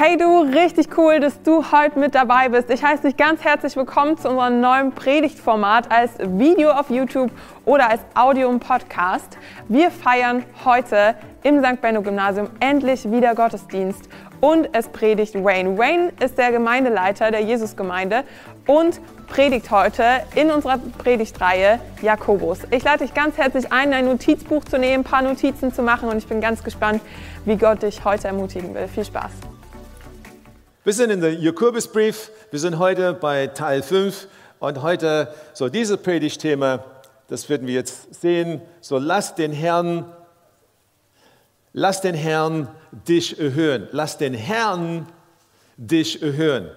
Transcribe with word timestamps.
Hey 0.00 0.16
du, 0.16 0.42
richtig 0.42 0.96
cool, 0.96 1.18
dass 1.18 1.42
du 1.42 1.72
heute 1.72 1.98
mit 1.98 2.14
dabei 2.14 2.50
bist. 2.50 2.70
Ich 2.70 2.84
heiße 2.84 3.02
dich 3.02 3.16
ganz 3.16 3.42
herzlich 3.42 3.74
willkommen 3.74 4.16
zu 4.16 4.28
unserem 4.28 4.60
neuen 4.60 4.92
Predigtformat 4.92 5.90
als 5.90 6.12
Video 6.20 6.70
auf 6.70 6.88
YouTube 6.88 7.32
oder 7.64 7.90
als 7.90 8.02
Audio 8.14 8.48
im 8.48 8.60
Podcast. 8.60 9.36
Wir 9.66 9.90
feiern 9.90 10.44
heute 10.64 11.16
im 11.42 11.64
St. 11.64 11.80
Benno 11.80 12.02
Gymnasium 12.02 12.48
endlich 12.60 13.10
wieder 13.10 13.34
Gottesdienst 13.34 14.08
und 14.40 14.68
es 14.72 14.86
predigt 14.86 15.34
Wayne. 15.34 15.76
Wayne 15.76 16.12
ist 16.24 16.38
der 16.38 16.52
Gemeindeleiter 16.52 17.32
der 17.32 17.40
Jesusgemeinde 17.40 18.22
und 18.68 19.00
predigt 19.26 19.72
heute 19.72 20.04
in 20.36 20.52
unserer 20.52 20.78
Predigtreihe 20.98 21.80
Jakobus. 22.02 22.60
Ich 22.70 22.84
lade 22.84 22.98
dich 22.98 23.14
ganz 23.14 23.36
herzlich 23.36 23.72
ein, 23.72 23.92
ein 23.92 24.04
Notizbuch 24.04 24.64
zu 24.64 24.78
nehmen, 24.78 25.00
ein 25.00 25.04
paar 25.04 25.22
Notizen 25.22 25.74
zu 25.74 25.82
machen 25.82 26.08
und 26.08 26.18
ich 26.18 26.28
bin 26.28 26.40
ganz 26.40 26.62
gespannt, 26.62 27.02
wie 27.44 27.56
Gott 27.56 27.82
dich 27.82 28.04
heute 28.04 28.28
ermutigen 28.28 28.72
will. 28.76 28.86
Viel 28.86 29.04
Spaß. 29.04 29.47
Wir 30.88 30.94
sind 30.94 31.10
in 31.10 31.20
der 31.20 31.34
Jakobusbrief, 31.34 32.30
wir 32.50 32.58
sind 32.58 32.78
heute 32.78 33.12
bei 33.12 33.48
Teil 33.48 33.82
5 33.82 34.26
und 34.58 34.80
heute 34.80 35.34
so 35.52 35.68
dieses 35.68 35.98
Predigtthema, 35.98 36.82
das 37.28 37.46
werden 37.50 37.66
wir 37.66 37.74
jetzt 37.74 38.22
sehen, 38.22 38.62
so 38.80 38.96
lass 38.96 39.34
den 39.34 39.52
Herrn, 39.52 40.10
lass 41.74 42.00
den 42.00 42.14
Herrn 42.14 42.68
dich 43.06 43.38
erhöhen, 43.38 43.88
lass 43.92 44.16
den 44.16 44.32
Herrn 44.32 45.06
dich 45.76 46.22
erhöhen. 46.22 46.70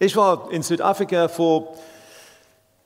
Ich 0.00 0.16
war 0.16 0.50
in 0.50 0.64
Südafrika 0.64 1.28
vor 1.28 1.76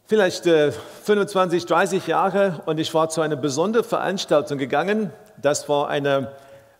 vielleicht 0.04 0.44
25, 0.44 1.62
äh, 1.62 1.66
30 1.66 2.06
Jahren 2.08 2.60
und 2.66 2.78
ich 2.78 2.92
war 2.92 3.08
zu 3.08 3.22
einer 3.22 3.36
besonderen 3.36 3.86
Veranstaltung 3.86 4.58
gegangen. 4.58 5.14
Das 5.40 5.66
war 5.70 5.88
eine 5.88 6.30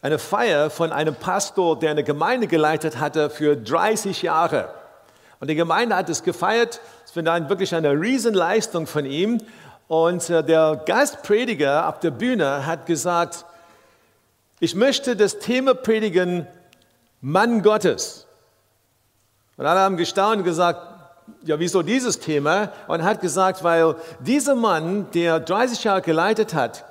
eine 0.05 0.19
Feier 0.19 0.69
von 0.69 0.93
einem 0.93 1.15
Pastor, 1.15 1.79
der 1.79 1.91
eine 1.91 2.05
Gemeinde 2.05 2.47
geleitet 2.47 3.01
hatte 3.01 3.31
für 3.31 3.57
30 3.57 4.21
Jahre. 4.21 4.69
Und 5.41 5.49
die 5.49 5.55
Gemeinde 5.55 5.97
hat 5.97 6.11
es 6.11 6.23
gefeiert. 6.23 6.83
Es 7.07 7.17
war 7.17 7.49
wirklich 7.49 7.75
eine 7.75 7.93
Riesenleistung 7.93 8.87
von 8.87 9.07
ihm. 9.07 9.41
Und 9.89 10.29
äh, 10.29 10.45
der 10.45 10.83
Gastprediger 10.85 11.89
auf 11.89 12.01
der 12.01 12.11
Bühne 12.11 12.67
hat 12.67 12.85
gesagt, 12.85 13.47
ich 14.61 14.75
möchte 14.75 15.17
das 15.17 15.39
Thema 15.39 15.73
predigen, 15.73 16.47
Mann 17.23 17.63
Gottes. 17.63 18.27
Und 19.57 19.65
alle 19.65 19.81
haben 19.81 19.97
gestaunt 19.97 20.37
und 20.37 20.45
gesagt, 20.45 20.83
ja, 21.45 21.59
wieso 21.59 21.81
dieses 21.81 22.21
Thema? 22.21 22.73
Und 22.89 23.05
hat 23.05 23.23
gesagt, 23.23 23.65
weil 23.65 23.97
dieser 24.21 24.55
Mann, 24.55 25.11
der 25.15 25.41
30 25.41 25.83
Jahre 25.83 26.03
geleitet 26.03 26.53
hat, 26.53 26.85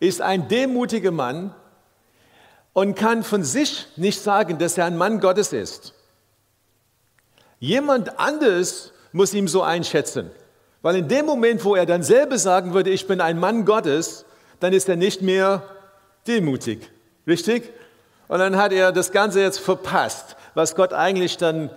ist 0.00 0.20
ein 0.20 0.48
demutiger 0.48 1.12
Mann, 1.12 1.54
und 2.76 2.94
kann 2.94 3.22
von 3.22 3.42
sich 3.42 3.86
nicht 3.96 4.20
sagen, 4.20 4.58
dass 4.58 4.76
er 4.76 4.84
ein 4.84 4.98
Mann 4.98 5.18
Gottes 5.20 5.54
ist. 5.54 5.94
Jemand 7.58 8.18
anderes 8.20 8.92
muss 9.12 9.32
ihm 9.32 9.48
so 9.48 9.62
einschätzen. 9.62 10.30
Weil 10.82 10.96
in 10.96 11.08
dem 11.08 11.24
Moment, 11.24 11.64
wo 11.64 11.74
er 11.74 11.86
dann 11.86 12.02
selber 12.02 12.36
sagen 12.36 12.74
würde, 12.74 12.90
ich 12.90 13.06
bin 13.06 13.22
ein 13.22 13.38
Mann 13.38 13.64
Gottes, 13.64 14.26
dann 14.60 14.74
ist 14.74 14.90
er 14.90 14.96
nicht 14.96 15.22
mehr 15.22 15.62
demütig. 16.26 16.90
Richtig? 17.26 17.72
Und 18.28 18.40
dann 18.40 18.58
hat 18.58 18.72
er 18.72 18.92
das 18.92 19.10
Ganze 19.10 19.40
jetzt 19.40 19.58
verpasst, 19.58 20.36
was 20.52 20.74
Gott 20.74 20.92
eigentlich 20.92 21.38
dann 21.38 21.70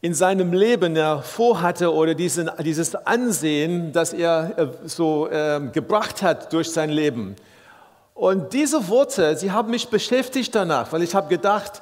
in 0.00 0.12
seinem 0.12 0.52
Leben 0.52 0.98
vorhatte 1.22 1.94
oder 1.94 2.16
diesen, 2.16 2.50
dieses 2.64 2.96
Ansehen, 2.96 3.92
das 3.92 4.12
er 4.12 4.58
äh, 4.58 4.88
so 4.88 5.28
äh, 5.28 5.60
gebracht 5.72 6.20
hat 6.22 6.52
durch 6.52 6.72
sein 6.72 6.90
Leben. 6.90 7.36
Und 8.20 8.52
diese 8.52 8.86
Worte, 8.88 9.34
sie 9.34 9.50
haben 9.50 9.70
mich 9.70 9.88
beschäftigt 9.88 10.54
danach, 10.54 10.92
weil 10.92 11.02
ich 11.02 11.14
habe 11.14 11.28
gedacht, 11.28 11.80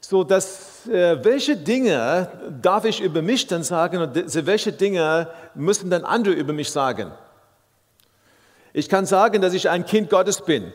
so 0.00 0.24
dass 0.24 0.86
äh, 0.86 1.22
welche 1.22 1.54
Dinge 1.54 2.28
darf 2.62 2.86
ich 2.86 3.02
über 3.02 3.20
mich 3.20 3.46
dann 3.46 3.62
sagen 3.62 3.98
und 3.98 4.46
welche 4.46 4.72
Dinge 4.72 5.28
müssen 5.54 5.90
dann 5.90 6.02
andere 6.04 6.32
über 6.32 6.54
mich 6.54 6.70
sagen? 6.70 7.12
Ich 8.72 8.88
kann 8.88 9.04
sagen, 9.04 9.42
dass 9.42 9.52
ich 9.52 9.68
ein 9.68 9.84
Kind 9.84 10.08
Gottes 10.08 10.40
bin. 10.40 10.72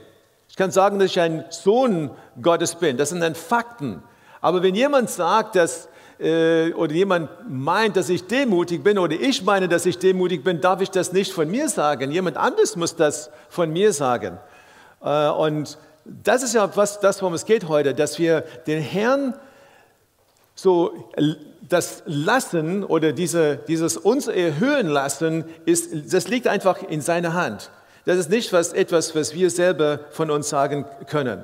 Ich 0.49 0.55
kann 0.55 0.69
sagen, 0.69 0.99
dass 0.99 1.09
ich 1.09 1.19
ein 1.19 1.45
Sohn 1.49 2.11
Gottes 2.39 2.75
bin. 2.75 2.95
Das 2.95 3.09
sind 3.09 3.21
dann 3.21 3.33
Fakten. 3.33 4.03
Aber 4.39 4.61
wenn 4.61 4.75
jemand 4.75 5.09
sagt, 5.09 5.55
dass 5.55 5.89
äh, 6.19 6.73
oder 6.73 6.93
jemand 6.93 7.31
meint, 7.49 7.97
dass 7.97 8.09
ich 8.09 8.27
demutig 8.27 8.83
bin 8.83 8.99
oder 8.99 9.15
ich 9.15 9.43
meine, 9.43 9.67
dass 9.67 9.87
ich 9.87 9.97
demutig 9.97 10.43
bin, 10.43 10.61
darf 10.61 10.79
ich 10.79 10.91
das 10.91 11.11
nicht 11.11 11.33
von 11.33 11.49
mir 11.49 11.69
sagen. 11.69 12.11
Jemand 12.11 12.37
anderes 12.37 12.75
muss 12.75 12.95
das 12.95 13.31
von 13.49 13.73
mir 13.73 13.91
sagen. 13.91 14.37
Äh, 15.05 15.29
und 15.29 15.77
das 16.03 16.43
ist 16.43 16.53
ja 16.53 16.69
was, 16.75 16.99
das, 16.99 17.21
worum 17.21 17.33
es 17.33 17.45
geht 17.45 17.69
heute, 17.69 17.93
dass 17.93 18.19
wir 18.19 18.41
den 18.67 18.81
Herrn 18.81 19.35
so 20.55 21.09
das 21.67 22.03
Lassen 22.05 22.83
oder 22.83 23.11
diese, 23.11 23.57
dieses 23.57 23.97
uns 23.97 24.27
erhöhen 24.27 24.87
lassen, 24.87 25.45
ist, 25.65 26.13
das 26.13 26.27
liegt 26.27 26.47
einfach 26.47 26.81
in 26.83 27.01
seiner 27.01 27.33
Hand. 27.33 27.71
Das 28.05 28.17
ist 28.17 28.29
nicht 28.29 28.53
was, 28.53 28.71
etwas, 28.71 29.15
was 29.15 29.33
wir 29.33 29.49
selber 29.49 29.99
von 30.11 30.29
uns 30.29 30.49
sagen 30.49 30.85
können. 31.07 31.43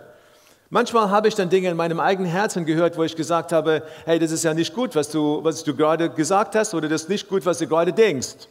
Manchmal 0.70 1.10
habe 1.10 1.28
ich 1.28 1.36
dann 1.36 1.50
Dinge 1.50 1.70
in 1.70 1.76
meinem 1.76 2.00
eigenen 2.00 2.32
Herzen 2.32 2.66
gehört, 2.66 2.98
wo 2.98 3.04
ich 3.04 3.16
gesagt 3.16 3.52
habe, 3.52 3.84
hey, 4.06 4.20
das 4.20 4.32
ist 4.32 4.44
ja 4.44 4.54
nicht 4.54 4.74
gut, 4.74 4.96
was 4.96 5.10
du, 5.10 5.44
was 5.44 5.64
du 5.64 5.76
gerade 5.76 6.10
gesagt 6.10 6.56
hast 6.56 6.74
oder 6.74 6.88
das 6.88 7.04
ist 7.04 7.10
nicht 7.10 7.28
gut, 7.28 7.46
was 7.46 7.58
du 7.58 7.68
gerade 7.68 7.92
denkst. 7.92 8.48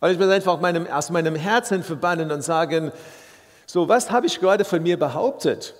Und 0.00 0.10
ich 0.10 0.18
muss 0.18 0.28
einfach 0.28 0.58
meinem, 0.58 0.86
aus 0.86 1.10
meinem 1.10 1.34
Herzen 1.34 1.82
verbannen 1.82 2.32
und 2.32 2.42
sagen, 2.42 2.92
so, 3.70 3.86
was 3.86 4.10
habe 4.10 4.26
ich 4.26 4.40
gerade 4.40 4.64
von 4.64 4.82
mir 4.82 4.98
behauptet? 4.98 5.74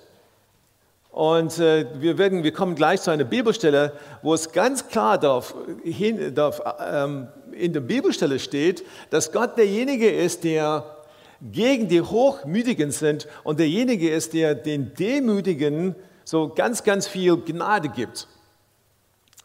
Und 1.09 1.57
äh, 1.57 1.87
wir, 1.95 2.19
werden, 2.19 2.43
wir 2.43 2.53
kommen 2.53 2.75
gleich 2.75 3.01
zu 3.01 3.09
einer 3.09 3.23
Bibelstelle, 3.23 3.93
wo 4.21 4.35
es 4.35 4.51
ganz 4.51 4.87
klar 4.87 5.17
darauf, 5.17 5.55
hin, 5.83 6.35
darauf 6.35 6.61
ähm, 6.79 7.29
in 7.51 7.73
der 7.73 7.79
Bibelstelle 7.79 8.37
steht, 8.37 8.85
dass 9.09 9.31
Gott 9.31 9.57
derjenige 9.57 10.07
ist, 10.07 10.43
der 10.43 10.97
gegen 11.41 11.87
die 11.87 12.01
Hochmütigen 12.01 12.91
sind 12.91 13.27
und 13.43 13.59
derjenige 13.59 14.11
ist, 14.11 14.33
der 14.33 14.53
den 14.53 14.93
Demütigen 14.93 15.95
so 16.23 16.49
ganz, 16.49 16.83
ganz 16.83 17.07
viel 17.07 17.37
Gnade 17.37 17.89
gibt. 17.89 18.27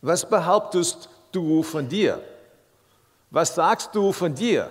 Was 0.02 0.28
behauptest 0.28 1.08
du 1.32 1.62
von 1.62 1.88
dir? 1.88 2.20
Was 3.30 3.54
sagst 3.54 3.94
du 3.94 4.12
von 4.12 4.34
dir? 4.34 4.70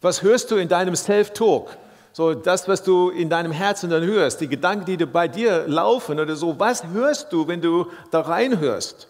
Was 0.00 0.22
hörst 0.22 0.50
du 0.50 0.56
in 0.56 0.68
deinem 0.68 0.96
Self-Talk? 0.96 1.76
So 2.12 2.34
das, 2.34 2.66
was 2.66 2.82
du 2.82 3.10
in 3.10 3.30
deinem 3.30 3.52
Herzen 3.52 3.88
dann 3.90 4.04
hörst, 4.04 4.40
die 4.40 4.48
Gedanken, 4.48 4.84
die 4.84 4.96
bei 5.06 5.28
dir 5.28 5.68
laufen 5.68 6.18
oder 6.18 6.34
so, 6.34 6.58
was 6.58 6.84
hörst 6.88 7.32
du, 7.32 7.46
wenn 7.46 7.60
du 7.60 7.86
da 8.10 8.20
reinhörst? 8.20 9.06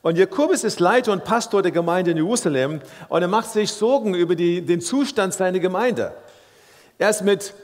Und 0.00 0.18
Jakobus 0.18 0.64
ist 0.64 0.80
Leiter 0.80 1.12
und 1.12 1.24
Pastor 1.24 1.62
der 1.62 1.70
Gemeinde 1.70 2.10
in 2.10 2.16
Jerusalem 2.16 2.80
und 3.08 3.22
er 3.22 3.28
macht 3.28 3.50
sich 3.50 3.70
Sorgen 3.70 4.14
über 4.14 4.34
die, 4.34 4.62
den 4.62 4.80
Zustand 4.80 5.34
seiner 5.34 5.60
Gemeinde. 5.60 6.12
Er 6.98 7.10
ist 7.10 7.22
mit 7.22 7.54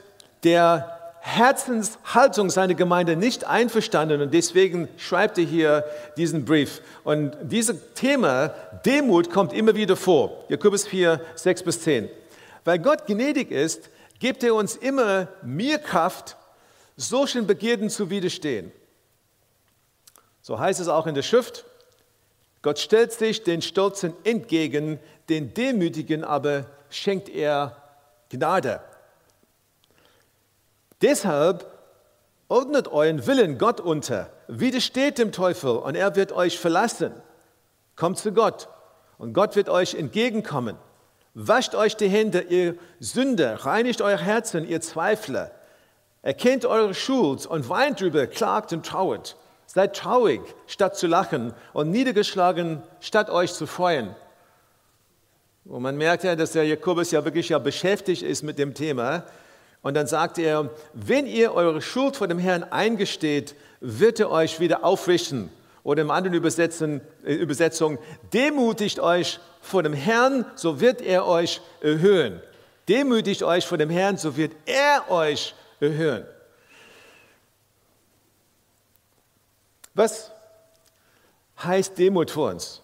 der 0.43 0.99
Herzenshaltung 1.21 2.49
seiner 2.49 2.75
Gemeinde 2.75 3.17
nicht 3.17 3.45
einverstanden 3.45 4.21
und 4.21 4.33
deswegen 4.33 4.87
schreibt 4.97 5.37
er 5.37 5.43
hier 5.43 5.83
diesen 6.15 6.45
Brief. 6.45 6.81
Und 7.03 7.35
dieses 7.41 7.75
Thema 7.93 8.49
Demut 8.85 9.29
kommt 9.29 9.51
immer 9.51 9.75
wieder 9.75 9.97
vor. 9.97 10.45
Jakobus 10.47 10.87
4, 10.87 11.19
6 11.35 11.63
bis 11.63 11.81
10. 11.81 12.09
Weil 12.63 12.79
Gott 12.79 13.05
gnädig 13.05 13.51
ist, 13.51 13.89
gibt 14.19 14.43
er 14.43 14.53
uns 14.53 14.75
immer 14.75 15.27
mehr 15.41 15.79
Kraft, 15.79 16.37
solchen 16.97 17.47
Begierden 17.47 17.89
zu 17.89 18.09
widerstehen. 18.09 18.71
So 20.41 20.59
heißt 20.59 20.79
es 20.79 20.87
auch 20.87 21.07
in 21.07 21.15
der 21.15 21.23
Schrift. 21.23 21.65
Gott 22.61 22.79
stellt 22.79 23.13
sich 23.13 23.43
den 23.43 23.61
Stolzen 23.61 24.13
entgegen, 24.23 24.99
den 25.29 25.53
Demütigen 25.53 26.23
aber 26.23 26.65
schenkt 26.89 27.29
er 27.29 27.77
Gnade. 28.29 28.81
Deshalb 31.01 31.65
ordnet 32.49 32.89
euren 32.89 33.25
Willen 33.25 33.57
Gott 33.57 33.79
unter, 33.79 34.29
widersteht 34.47 35.17
dem 35.17 35.31
Teufel 35.31 35.77
und 35.77 35.95
er 35.95 36.15
wird 36.15 36.33
euch 36.33 36.59
verlassen. 36.59 37.13
Kommt 37.95 38.17
zu 38.17 38.33
Gott 38.33 38.67
und 39.17 39.33
Gott 39.33 39.55
wird 39.55 39.69
euch 39.69 39.93
entgegenkommen. 39.95 40.77
Wascht 41.41 41.73
euch 41.73 41.95
die 41.95 42.09
Hände, 42.09 42.41
ihr 42.41 42.75
Sünder, 42.99 43.65
reinigt 43.65 44.01
euer 44.01 44.17
Herzen, 44.17 44.67
ihr 44.67 44.81
Zweifler. 44.81 45.51
Erkennt 46.21 46.65
eure 46.65 46.93
Schuld 46.93 47.45
und 47.45 47.69
weint 47.69 48.01
drüber, 48.01 48.27
klagt 48.27 48.73
und 48.73 48.85
trauert. 48.85 49.37
Seid 49.65 49.95
traurig, 49.95 50.41
statt 50.67 50.97
zu 50.97 51.07
lachen 51.07 51.53
und 51.71 51.91
niedergeschlagen, 51.91 52.83
statt 52.99 53.29
euch 53.29 53.53
zu 53.53 53.67
freuen. 53.67 54.13
Und 55.63 55.81
man 55.81 55.95
merkt 55.95 56.25
ja, 56.25 56.35
dass 56.35 56.51
der 56.51 56.65
Jakobus 56.65 57.11
ja 57.11 57.23
wirklich 57.23 57.47
ja 57.47 57.57
beschäftigt 57.57 58.21
ist 58.21 58.43
mit 58.43 58.59
dem 58.59 58.73
Thema. 58.73 59.23
Und 59.81 59.93
dann 59.93 60.07
sagt 60.07 60.39
er, 60.39 60.69
wenn 60.91 61.25
ihr 61.25 61.53
eure 61.53 61.81
Schuld 61.81 62.17
vor 62.17 62.27
dem 62.27 62.39
Herrn 62.39 62.63
eingesteht, 62.63 63.55
wird 63.79 64.19
er 64.19 64.29
euch 64.29 64.59
wieder 64.59 64.83
aufrichten 64.83 65.49
oder 65.83 66.01
in 66.01 66.11
anderen 66.11 66.35
Übersetzung, 66.35 67.01
äh, 67.23 67.33
Übersetzung, 67.33 67.97
demütigt 68.33 68.99
euch 68.99 69.39
vor 69.61 69.83
dem 69.83 69.93
Herrn, 69.93 70.45
so 70.55 70.79
wird 70.79 71.01
er 71.01 71.25
euch 71.25 71.61
erhöhen. 71.81 72.41
Demütigt 72.87 73.43
euch 73.43 73.65
vor 73.65 73.77
dem 73.77 73.89
Herrn, 73.89 74.17
so 74.17 74.35
wird 74.35 74.53
er 74.65 75.09
euch 75.09 75.53
erhöhen. 75.79 76.25
Was 79.93 80.31
heißt 81.63 81.97
Demut 81.97 82.31
für 82.31 82.41
uns? 82.41 82.81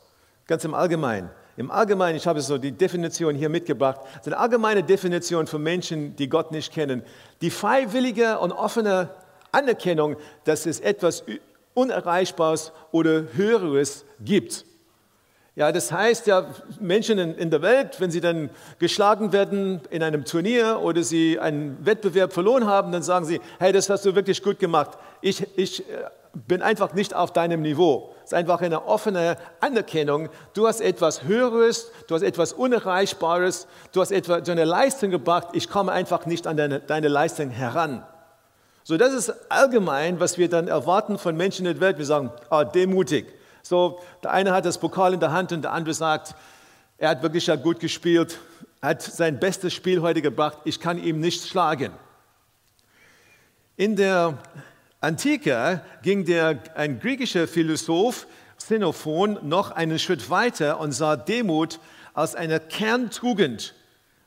Ganz 0.47 0.63
im 0.63 0.73
Allgemeinen. 0.73 1.29
Im 1.57 1.71
Allgemeinen, 1.71 2.17
ich 2.17 2.27
habe 2.27 2.41
so 2.41 2.57
die 2.57 2.73
Definition 2.73 3.35
hier 3.35 3.47
mitgebracht, 3.47 4.01
ist 4.19 4.27
eine 4.27 4.37
allgemeine 4.37 4.83
Definition 4.83 5.47
für 5.47 5.57
Menschen, 5.57 6.15
die 6.17 6.27
Gott 6.27 6.51
nicht 6.51 6.73
kennen. 6.73 7.01
Die 7.41 7.49
freiwillige 7.49 8.39
und 8.39 8.51
offene 8.51 9.09
Anerkennung, 9.53 10.17
dass 10.43 10.65
es 10.65 10.81
etwas 10.81 11.23
Unerreichbares 11.75 12.71
oder 12.91 13.25
Höheres 13.35 14.05
gibt. 14.19 14.65
Ja, 15.55 15.71
das 15.71 15.89
heißt 15.89 16.27
ja, 16.27 16.47
Menschen 16.81 17.17
in, 17.17 17.49
der 17.49 17.61
Welt, 17.61 18.01
wenn 18.01 18.11
sie 18.11 18.19
dann 18.19 18.49
geschlagen 18.77 19.31
werden 19.31 19.79
in 19.89 20.03
einem 20.03 20.25
Turnier 20.25 20.81
oder 20.83 21.01
sie 21.01 21.39
einen 21.39 21.77
Wettbewerb 21.85 22.33
verloren 22.33 22.65
haben, 22.65 22.91
dann 22.91 23.03
sagen 23.03 23.25
sie, 23.25 23.39
hey, 23.57 23.71
das 23.71 23.89
hast 23.89 24.05
du 24.05 24.15
wirklich 24.15 24.43
gut 24.43 24.59
gemacht. 24.59 24.97
Ich, 25.21 25.47
ich 25.55 25.79
äh, 25.89 26.09
bin 26.33 26.61
einfach 26.61 26.93
nicht 26.93 27.13
auf 27.13 27.31
deinem 27.31 27.61
Niveau. 27.61 28.13
Es 28.17 28.31
ist 28.31 28.33
einfach 28.33 28.59
eine 28.59 28.85
offene 28.85 29.37
Anerkennung. 29.61 30.27
Du 30.53 30.67
hast 30.67 30.81
etwas 30.81 31.23
Höheres, 31.23 31.89
du 32.07 32.15
hast 32.15 32.23
etwas 32.23 32.51
Unerreichbares, 32.51 33.67
du 33.93 34.01
hast 34.01 34.11
etwa 34.11 34.43
so 34.43 34.51
eine 34.51 34.65
Leistung 34.65 35.09
gebracht. 35.09 35.49
Ich 35.53 35.69
komme 35.69 35.93
einfach 35.93 36.25
nicht 36.25 36.47
an 36.47 36.57
deine, 36.57 36.81
deine 36.81 37.07
Leistung 37.07 37.49
heran. 37.49 38.03
So, 38.87 38.97
das 38.97 39.13
ist 39.13 39.33
allgemein, 39.49 40.19
was 40.19 40.37
wir 40.37 40.47
dann 40.47 40.67
erwarten 40.67 41.17
von 41.17 41.35
Menschen 41.35 41.65
in 41.65 41.73
der 41.73 41.81
Welt. 41.81 41.97
Wir 41.97 42.05
sagen, 42.05 42.31
oh, 42.51 42.63
demutig. 42.63 43.25
So, 43.63 43.99
der 44.23 44.29
eine 44.29 44.53
hat 44.53 44.63
das 44.63 44.77
Pokal 44.77 45.15
in 45.15 45.19
der 45.19 45.31
Hand 45.31 45.51
und 45.51 45.63
der 45.63 45.71
andere 45.71 45.95
sagt, 45.95 46.35
er 46.99 47.09
hat 47.09 47.23
wirklich 47.23 47.47
ja 47.47 47.55
gut 47.55 47.79
gespielt, 47.79 48.37
hat 48.83 49.01
sein 49.01 49.39
bestes 49.39 49.73
Spiel 49.73 50.03
heute 50.03 50.21
gebracht, 50.21 50.59
ich 50.65 50.79
kann 50.79 51.03
ihm 51.03 51.19
nicht 51.19 51.47
schlagen. 51.47 51.93
In 53.75 53.95
der 53.95 54.37
Antike 55.01 55.81
ging 56.03 56.23
der, 56.23 56.59
ein 56.75 56.99
griechischer 56.99 57.47
Philosoph, 57.47 58.27
Xenophon, 58.59 59.39
noch 59.41 59.71
einen 59.71 59.97
Schritt 59.97 60.29
weiter 60.29 60.79
und 60.79 60.91
sah 60.91 61.15
Demut 61.15 61.79
als 62.13 62.35
eine 62.35 62.59
Kerntugend, 62.59 63.73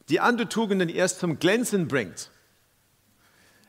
die 0.08 0.18
andere 0.18 0.48
Tugenden 0.48 0.88
erst 0.88 1.20
zum 1.20 1.38
Glänzen 1.38 1.86
bringt. 1.86 2.32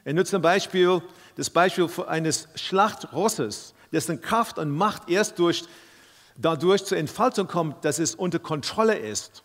Er 0.09 0.15
nutzt 0.15 0.31
zum 0.31 0.41
Beispiel 0.41 1.03
das 1.35 1.51
Beispiel 1.51 1.87
eines 2.07 2.47
Schlachtrosses, 2.55 3.75
dessen 3.91 4.21
Kraft 4.21 4.57
und 4.57 4.71
Macht 4.71 5.07
erst 5.07 5.37
durch, 5.37 5.65
dadurch 6.35 6.83
zur 6.83 6.97
Entfaltung 6.97 7.45
kommt, 7.45 7.85
dass 7.85 7.99
es 7.99 8.15
unter 8.15 8.39
Kontrolle 8.39 8.97
ist. 8.97 9.43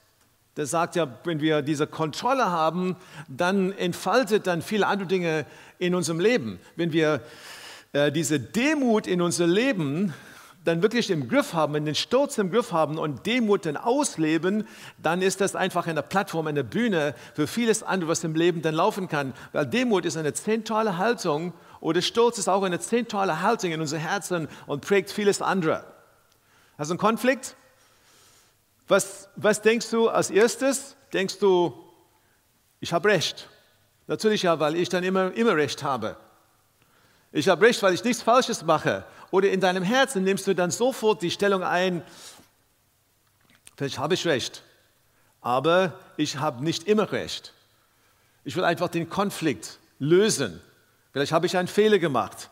Das 0.55 0.71
sagt 0.71 0.97
ja, 0.97 1.19
wenn 1.25 1.43
wir 1.43 1.61
diese 1.61 1.87
Kontrolle 1.87 2.51
haben, 2.51 2.97
dann 3.29 3.73
entfaltet 3.73 4.47
dann 4.47 4.63
viele 4.63 4.87
andere 4.87 5.07
Dinge 5.07 5.45
in 5.79 5.95
unserem 5.95 6.19
Leben. 6.19 6.59
Wenn 6.77 6.95
wir 6.95 7.21
äh, 7.93 8.11
diese 8.11 8.41
Demut 8.41 9.07
in 9.07 9.21
unser 9.21 9.47
Leben 9.47 10.15
dann 10.65 10.83
wirklich 10.83 11.11
im 11.11 11.29
Griff 11.29 11.53
haben, 11.53 11.75
wenn 11.75 11.85
den 11.85 11.95
Sturz 11.95 12.39
im 12.39 12.51
Griff 12.51 12.73
haben 12.73 12.99
und 12.99 13.27
Demut 13.27 13.67
dann 13.67 13.77
ausleben, 13.77 14.67
dann 14.99 15.21
ist 15.21 15.41
das 15.41 15.55
einfach 15.55 15.87
eine 15.87 16.03
Plattform, 16.03 16.47
eine 16.47 16.65
Bühne 16.65 17.15
für 17.35 17.47
vieles 17.47 17.83
andere, 17.83 18.11
was 18.11 18.25
im 18.25 18.35
Leben 18.35 18.63
dann 18.63 18.75
laufen 18.75 19.09
kann. 19.09 19.35
Weil 19.53 19.67
Demut 19.67 20.07
ist 20.07 20.17
eine 20.17 20.33
zentrale 20.33 20.97
Haltung 20.97 21.53
oder 21.81 22.01
Stolz 22.01 22.39
ist 22.39 22.49
auch 22.49 22.63
eine 22.63 22.81
zentrale 22.81 23.43
Haltung 23.43 23.73
in 23.73 23.81
unser 23.81 23.99
Herzen 23.99 24.49
und 24.67 24.81
prägt 24.81 25.11
vieles 25.11 25.43
andere. 25.43 25.85
Hast 26.79 26.89
du 26.89 26.95
einen 26.95 26.99
Konflikt? 26.99 27.57
Was, 28.89 29.29
was 29.37 29.61
denkst 29.61 29.91
du 29.91 30.09
als 30.09 30.31
erstes? 30.31 30.97
Denkst 31.13 31.39
du, 31.39 31.75
ich 32.81 32.93
habe 32.93 33.09
Recht? 33.09 33.49
Natürlich 34.07 34.43
ja, 34.43 34.59
weil 34.61 34.77
ich 34.77 34.89
dann 34.89 35.05
immer, 35.05 35.33
immer 35.35 35.57
Recht 35.57 35.83
habe. 35.83 36.17
Ich 37.33 37.49
habe 37.49 37.67
Recht, 37.67 37.83
weil 37.83 37.95
ich 37.95 38.05
nichts 38.05 38.23
Falsches 38.23 38.63
mache. 38.63 39.05
Oder 39.35 39.51
in 39.51 39.59
deinem 39.59 39.83
Herzen 39.83 40.23
nimmst 40.23 40.47
du 40.47 40.55
dann 40.55 40.71
sofort 40.71 41.21
die 41.21 41.33
Stellung 41.33 41.65
ein, 41.65 42.05
vielleicht 43.77 43.99
habe 43.99 44.15
ich 44.15 44.29
Recht, 44.29 44.63
aber 45.41 45.99
ich 46.17 46.39
habe 46.39 46.63
nicht 46.63 46.87
immer 46.87 47.11
Recht. 47.11 47.53
Ich 48.45 48.55
will 48.55 48.63
einfach 48.63 48.87
den 48.87 49.11
Konflikt 49.11 49.81
lösen. 49.99 50.61
Vielleicht 51.13 51.33
habe 51.33 51.47
ich 51.47 51.57
einen 51.57 51.67
Fehler 51.67 51.99
gemacht. 51.99 52.49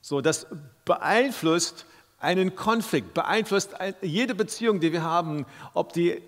So, 0.00 0.20
das 0.20 0.46
beeinflusst 0.84 1.86
einen 2.20 2.54
Konflikt, 2.54 3.12
beeinflusst 3.12 3.70
jede 4.00 4.36
Beziehung, 4.36 4.78
die 4.78 4.92
wir 4.92 5.02
haben, 5.02 5.44
ob 5.74 5.92
die 5.92 6.22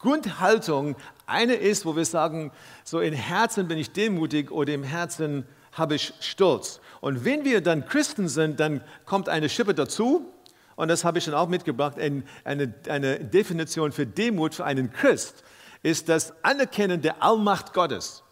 Grundhaltung 0.00 0.96
eine 1.26 1.54
ist, 1.54 1.86
wo 1.86 1.94
wir 1.94 2.04
sagen, 2.04 2.50
so 2.82 2.98
im 2.98 3.14
Herzen 3.14 3.68
bin 3.68 3.78
ich 3.78 3.92
demutig 3.92 4.50
oder 4.50 4.74
im 4.74 4.82
Herzen 4.82 5.46
habe 5.70 5.94
ich 5.94 6.12
Stolz. 6.18 6.80
Und 7.00 7.24
wenn 7.24 7.44
wir 7.44 7.60
dann 7.62 7.86
Christen 7.86 8.28
sind, 8.28 8.60
dann 8.60 8.82
kommt 9.06 9.28
eine 9.28 9.48
Schippe 9.48 9.74
dazu. 9.74 10.32
Und 10.76 10.88
das 10.88 11.04
habe 11.04 11.18
ich 11.18 11.24
dann 11.24 11.34
auch 11.34 11.48
mitgebracht. 11.48 11.96
Eine, 11.98 12.74
eine 12.88 13.20
Definition 13.20 13.92
für 13.92 14.06
Demut 14.06 14.54
für 14.54 14.64
einen 14.64 14.92
Christ 14.92 15.42
ist 15.82 16.08
das 16.08 16.32
Anerkennen 16.42 17.00
der 17.00 17.22
Allmacht 17.22 17.72
Gottes. 17.72 18.22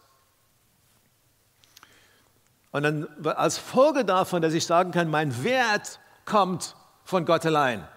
Und 2.71 2.83
dann 2.83 3.07
als 3.25 3.57
Folge 3.57 4.05
davon, 4.05 4.41
dass 4.41 4.53
ich 4.53 4.65
sagen 4.65 4.91
kann, 4.91 5.09
mein 5.09 5.43
Wert 5.43 5.99
kommt 6.25 6.75
von 7.03 7.25
Gott 7.25 7.45
allein. 7.45 7.87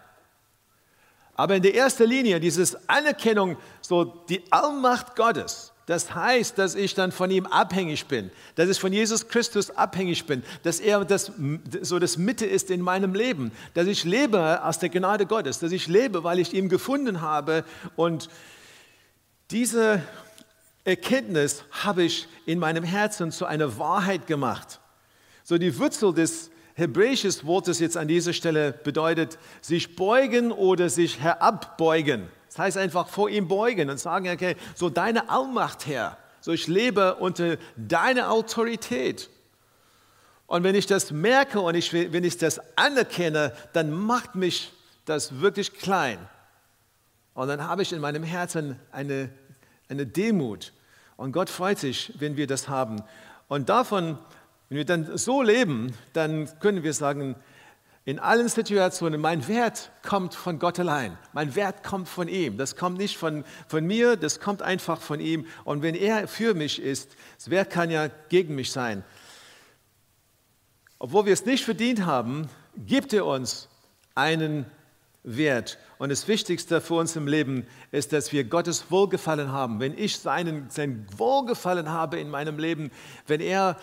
Aber 1.35 1.57
in 1.57 1.63
der 1.63 1.75
ersten 1.75 2.09
Linie 2.09 2.41
dieses 2.41 2.89
Anerkennung, 2.89 3.57
so 3.83 4.05
die 4.05 4.43
Allmacht 4.51 5.17
Gottes, 5.17 5.72
das 5.87 6.15
heißt, 6.15 6.59
dass 6.59 6.75
ich 6.75 6.95
dann 6.95 7.11
von 7.11 7.31
ihm 7.31 7.47
abhängig 7.47 8.07
bin, 8.07 8.31
dass 8.55 8.69
ich 8.69 8.79
von 8.79 8.93
Jesus 8.93 9.29
Christus 9.29 9.71
abhängig 9.71 10.27
bin, 10.27 10.43
dass 10.63 10.79
er 10.79 11.05
das, 11.05 11.33
so 11.81 11.99
das 11.99 12.17
Mitte 12.17 12.47
ist 12.47 12.71
in 12.71 12.81
meinem 12.81 13.15
Leben, 13.15 13.51
dass 13.75 13.89
ich 13.89 14.05
lebe 14.05 14.65
aus 14.65 14.79
der 14.79 14.91
Gnade 14.91 15.27
Gottes, 15.27 15.59
dass 15.59 15.73
ich 15.73 15.89
lebe, 15.89 16.23
weil 16.23 16.39
ich 16.39 16.55
ihn 16.55 16.69
gefunden 16.69 17.21
habe 17.21 17.65
und 17.97 18.29
diese 19.51 20.03
Erkenntnis 20.85 21.65
habe 21.71 22.05
ich 22.05 22.29
in 22.47 22.59
meinem 22.59 22.85
Herzen 22.85 23.31
zu 23.31 23.45
einer 23.47 23.79
Wahrheit 23.79 24.27
gemacht. 24.27 24.81
So 25.45 25.59
die 25.59 25.79
Wurzel 25.79 26.15
des 26.15 26.51
hebräischen 26.75 27.33
Wortes 27.45 27.79
jetzt 27.79 27.97
an 27.97 28.09
dieser 28.09 28.33
Stelle 28.33 28.73
bedeutet 28.73 29.39
sich 29.61 29.95
beugen 29.97 30.53
oder 30.53 30.89
sich 30.89 31.21
herabbeugen. 31.21 32.29
Das 32.53 32.59
heißt 32.59 32.79
einfach 32.79 33.09
vor 33.09 33.29
ihm 33.29 33.49
beugen 33.49 33.91
und 33.91 33.99
sagen, 33.99 34.29
okay, 34.29 34.57
so 34.75 34.91
deine 34.91 35.29
Allmacht 35.29 35.87
Herr, 35.87 36.17
so 36.41 36.53
ich 36.53 36.67
lebe 36.67 37.17
unter 37.17 37.57
deiner 37.77 38.31
Autorität. 38.31 39.31
Und 40.47 40.63
wenn 40.65 40.75
ich 40.75 40.87
das 40.87 41.11
merke 41.11 41.61
und 41.61 41.75
ich, 41.75 41.93
wenn 41.93 42.25
ich 42.25 42.37
das 42.37 42.61
anerkenne, 42.77 43.53
dann 43.73 43.91
macht 43.91 44.35
mich 44.35 44.73
das 45.05 45.41
wirklich 45.41 45.73
klein. 45.75 46.19
Und 47.35 47.49
dann 47.49 47.67
habe 47.67 47.83
ich 47.83 47.93
in 47.93 48.01
meinem 48.01 48.23
Herzen 48.23 48.79
eine 48.91 49.31
eine 49.93 50.07
Demut. 50.07 50.73
Und 51.17 51.33
Gott 51.33 51.49
freut 51.49 51.79
sich, 51.79 52.13
wenn 52.19 52.37
wir 52.37 52.49
das 52.49 52.69
haben. 52.69 53.03
Und 53.49 53.69
davon, 53.69 54.19
wenn 54.69 54.79
wir 54.79 54.85
dann 54.85 55.17
so 55.17 55.43
leben, 55.43 55.93
dann 56.15 56.49
können 56.59 56.83
wir 56.83 56.95
sagen, 56.95 57.37
in 58.05 58.19
allen 58.19 58.49
Situationen, 58.49 59.21
mein 59.21 59.47
Wert 59.47 59.93
kommt 60.03 60.35
von 60.35 60.59
Gott 60.59 60.81
allein. 60.81 61.17
Mein 61.33 61.55
Wert 61.55 61.85
kommt 61.85 62.09
von 62.09 62.27
ihm. 62.27 62.59
Das 62.59 62.75
kommt 62.75 62.99
nicht 62.99 63.17
von, 63.17 63.45
von 63.69 63.87
mir, 63.87 64.17
das 64.17 64.41
kommt 64.41 64.61
einfach 64.61 65.01
von 65.01 65.21
ihm. 65.21 65.47
Und 65.63 65.83
wenn 65.83 65.95
er 65.95 66.27
für 66.27 66.55
mich 66.55 66.83
ist, 66.83 67.17
wer 67.47 67.65
kann 67.65 67.91
ja 67.91 68.09
gegen 68.29 68.57
mich 68.57 68.73
sein? 68.73 69.05
Obwohl 70.99 71.27
wir 71.27 71.33
es 71.33 71.47
nicht 71.47 71.65
verdient 71.65 72.05
haben, 72.05 72.49
gibt 72.77 73.13
er 73.13 73.25
uns 73.25 73.69
einen 74.17 74.67
Wert. 75.23 75.79
Und 75.99 76.09
das 76.09 76.27
Wichtigste 76.27 76.81
für 76.81 76.95
uns 76.95 77.15
im 77.15 77.29
Leben 77.29 77.67
ist, 77.93 78.13
dass 78.13 78.33
wir 78.33 78.43
Gottes 78.43 78.91
Wohlgefallen 78.91 79.53
haben. 79.53 79.79
Wenn 79.79 79.97
ich 79.97 80.19
seinen, 80.19 80.69
sein 80.71 81.07
Wohlgefallen 81.17 81.91
habe 81.91 82.19
in 82.19 82.29
meinem 82.29 82.59
Leben, 82.59 82.91
wenn 83.29 83.41
er 83.41 83.77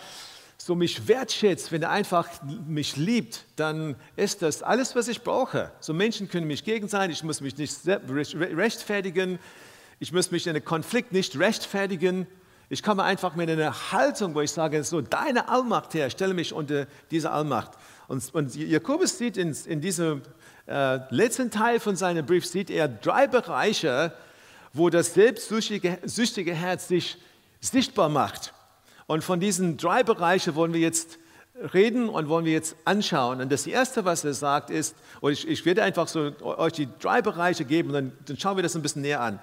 so 0.62 0.74
mich 0.74 1.08
wertschätzt, 1.08 1.72
wenn 1.72 1.82
er 1.82 1.90
einfach 1.90 2.28
mich 2.66 2.96
liebt, 2.96 3.46
dann 3.56 3.96
ist 4.16 4.42
das 4.42 4.62
alles, 4.62 4.94
was 4.94 5.08
ich 5.08 5.22
brauche. 5.22 5.72
So 5.80 5.94
Menschen 5.94 6.28
können 6.28 6.46
mich 6.46 6.64
gegen 6.64 6.86
sein, 6.86 7.10
ich 7.10 7.24
muss 7.24 7.40
mich 7.40 7.56
nicht 7.56 7.78
rechtfertigen, 7.86 9.38
ich 10.00 10.12
muss 10.12 10.30
mich 10.30 10.46
in 10.46 10.50
einem 10.50 10.64
Konflikt 10.64 11.12
nicht 11.12 11.38
rechtfertigen. 11.38 12.26
Ich 12.68 12.82
komme 12.82 13.04
einfach 13.04 13.36
mit 13.36 13.48
einer 13.48 13.90
Haltung, 13.90 14.34
wo 14.34 14.42
ich 14.42 14.50
sage, 14.50 14.84
so 14.84 15.00
deine 15.00 15.48
Allmacht 15.48 15.94
her, 15.94 16.10
stelle 16.10 16.34
mich 16.34 16.52
unter 16.52 16.86
diese 17.10 17.30
Allmacht. 17.30 17.70
Und, 18.06 18.34
und 18.34 18.54
Jakobus 18.54 19.16
sieht 19.16 19.38
in, 19.38 19.56
in 19.64 19.80
diesem 19.80 20.20
äh, 20.66 20.98
letzten 21.08 21.50
Teil 21.50 21.80
von 21.80 21.96
seinem 21.96 22.26
Brief 22.26 22.44
sieht 22.44 22.68
er 22.68 22.86
drei 22.86 23.26
Bereiche, 23.26 24.12
wo 24.74 24.90
das 24.90 25.14
selbstsüchtige 25.14 25.98
süchtige 26.04 26.54
Herz 26.54 26.86
sich 26.86 27.16
sichtbar 27.60 28.10
macht. 28.10 28.52
Und 29.10 29.24
von 29.24 29.40
diesen 29.40 29.76
drei 29.76 30.04
Bereichen 30.04 30.54
wollen 30.54 30.72
wir 30.72 30.78
jetzt 30.78 31.18
reden 31.74 32.08
und 32.08 32.28
wollen 32.28 32.44
wir 32.44 32.52
jetzt 32.52 32.76
anschauen. 32.84 33.40
Und 33.40 33.50
das 33.50 33.66
erste, 33.66 34.04
was 34.04 34.22
er 34.22 34.34
sagt, 34.34 34.70
ist, 34.70 34.94
und 35.20 35.32
ich, 35.32 35.48
ich 35.48 35.64
werde 35.64 35.82
einfach 35.82 36.06
so 36.06 36.30
euch 36.42 36.74
die 36.74 36.88
drei 37.00 37.20
Bereiche 37.20 37.64
geben, 37.64 37.92
dann, 37.92 38.12
dann 38.26 38.38
schauen 38.38 38.56
wir 38.56 38.62
das 38.62 38.76
ein 38.76 38.82
bisschen 38.82 39.02
näher 39.02 39.20
an. 39.20 39.40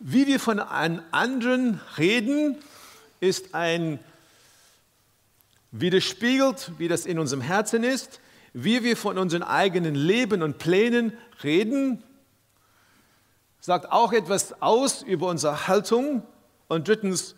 Wie 0.00 0.26
wir 0.26 0.40
von 0.40 0.58
einem 0.58 1.00
anderen 1.12 1.80
reden, 1.96 2.56
ist 3.20 3.54
ein 3.54 4.00
widerspiegelt, 5.70 6.72
wie 6.78 6.88
das 6.88 7.06
in 7.06 7.20
unserem 7.20 7.42
Herzen 7.42 7.84
ist 7.84 8.20
wie 8.52 8.82
wir 8.82 8.96
von 8.96 9.16
unseren 9.16 9.44
eigenen 9.44 9.94
Leben 9.94 10.42
und 10.42 10.58
Plänen 10.58 11.12
reden, 11.44 12.02
sagt 13.60 13.92
auch 13.92 14.12
etwas 14.12 14.60
aus 14.60 15.02
über 15.02 15.28
unsere 15.28 15.68
Haltung. 15.68 16.24
Und 16.66 16.88
drittens, 16.88 17.36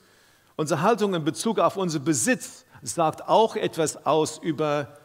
unsere 0.57 0.83
Haltung 0.83 1.15
in 1.15 1.25
Bezug 1.25 1.59
auf 1.59 1.77
unseren 1.77 2.05
Besitz 2.05 2.65
sagt 2.83 3.29
auch 3.29 3.57
etwas 3.57 4.07
aus 4.07 4.39
über 4.39 4.99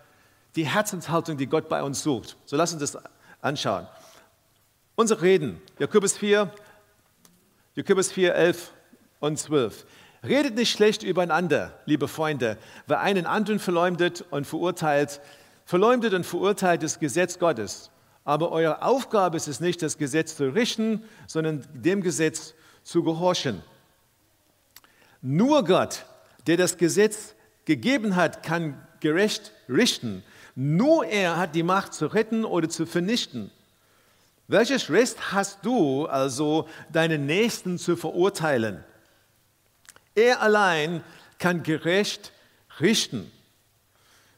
die 0.55 0.65
Herzenshaltung, 0.65 1.37
die 1.37 1.47
Gott 1.47 1.69
bei 1.69 1.83
uns 1.83 2.01
sucht. 2.01 2.37
So 2.45 2.55
lass 2.55 2.73
uns 2.73 2.81
das 2.81 2.97
anschauen. 3.41 3.87
Unsere 4.95 5.21
Reden, 5.21 5.61
Jakobus 5.77 6.17
4, 6.17 6.51
Jakobus 7.75 8.11
4, 8.11 8.33
11 8.33 8.71
und 9.19 9.37
12. 9.37 9.85
Redet 10.23 10.55
nicht 10.55 10.71
schlecht 10.71 11.03
übereinander, 11.03 11.79
liebe 11.85 12.07
Freunde. 12.07 12.57
Wer 12.87 13.01
einen 13.01 13.27
anderen 13.27 13.59
verleumdet 13.59 14.25
und 14.31 14.47
verurteilt, 14.47 15.21
verleumdet 15.65 16.13
und 16.13 16.25
verurteilt 16.25 16.81
das 16.81 16.99
Gesetz 16.99 17.37
Gottes. 17.37 17.91
Aber 18.25 18.51
eure 18.51 18.81
Aufgabe 18.81 19.37
ist 19.37 19.47
es 19.47 19.59
nicht, 19.59 19.81
das 19.81 19.97
Gesetz 19.97 20.35
zu 20.35 20.49
richten, 20.49 21.03
sondern 21.27 21.65
dem 21.73 22.01
Gesetz 22.01 22.55
zu 22.83 23.03
gehorchen. 23.03 23.61
Nur 25.21 25.63
Gott, 25.63 26.05
der 26.45 26.57
das 26.57 26.77
Gesetz 26.77 27.35
gegeben 27.65 28.15
hat, 28.15 28.43
kann 28.43 28.81
gerecht 28.99 29.51
richten. 29.69 30.23
Nur 30.55 31.05
er 31.05 31.37
hat 31.37 31.55
die 31.55 31.63
Macht 31.63 31.93
zu 31.93 32.07
retten 32.07 32.45
oder 32.45 32.69
zu 32.69 32.85
vernichten. 32.85 33.51
Welches 34.47 34.89
Recht 34.89 35.33
hast 35.33 35.59
du 35.63 36.05
also, 36.05 36.69
deinen 36.91 37.25
Nächsten 37.25 37.77
zu 37.77 37.97
verurteilen? 37.97 38.83
Er 40.15 40.41
allein 40.41 41.03
kann 41.37 41.63
gerecht 41.63 42.31
richten. 42.79 43.31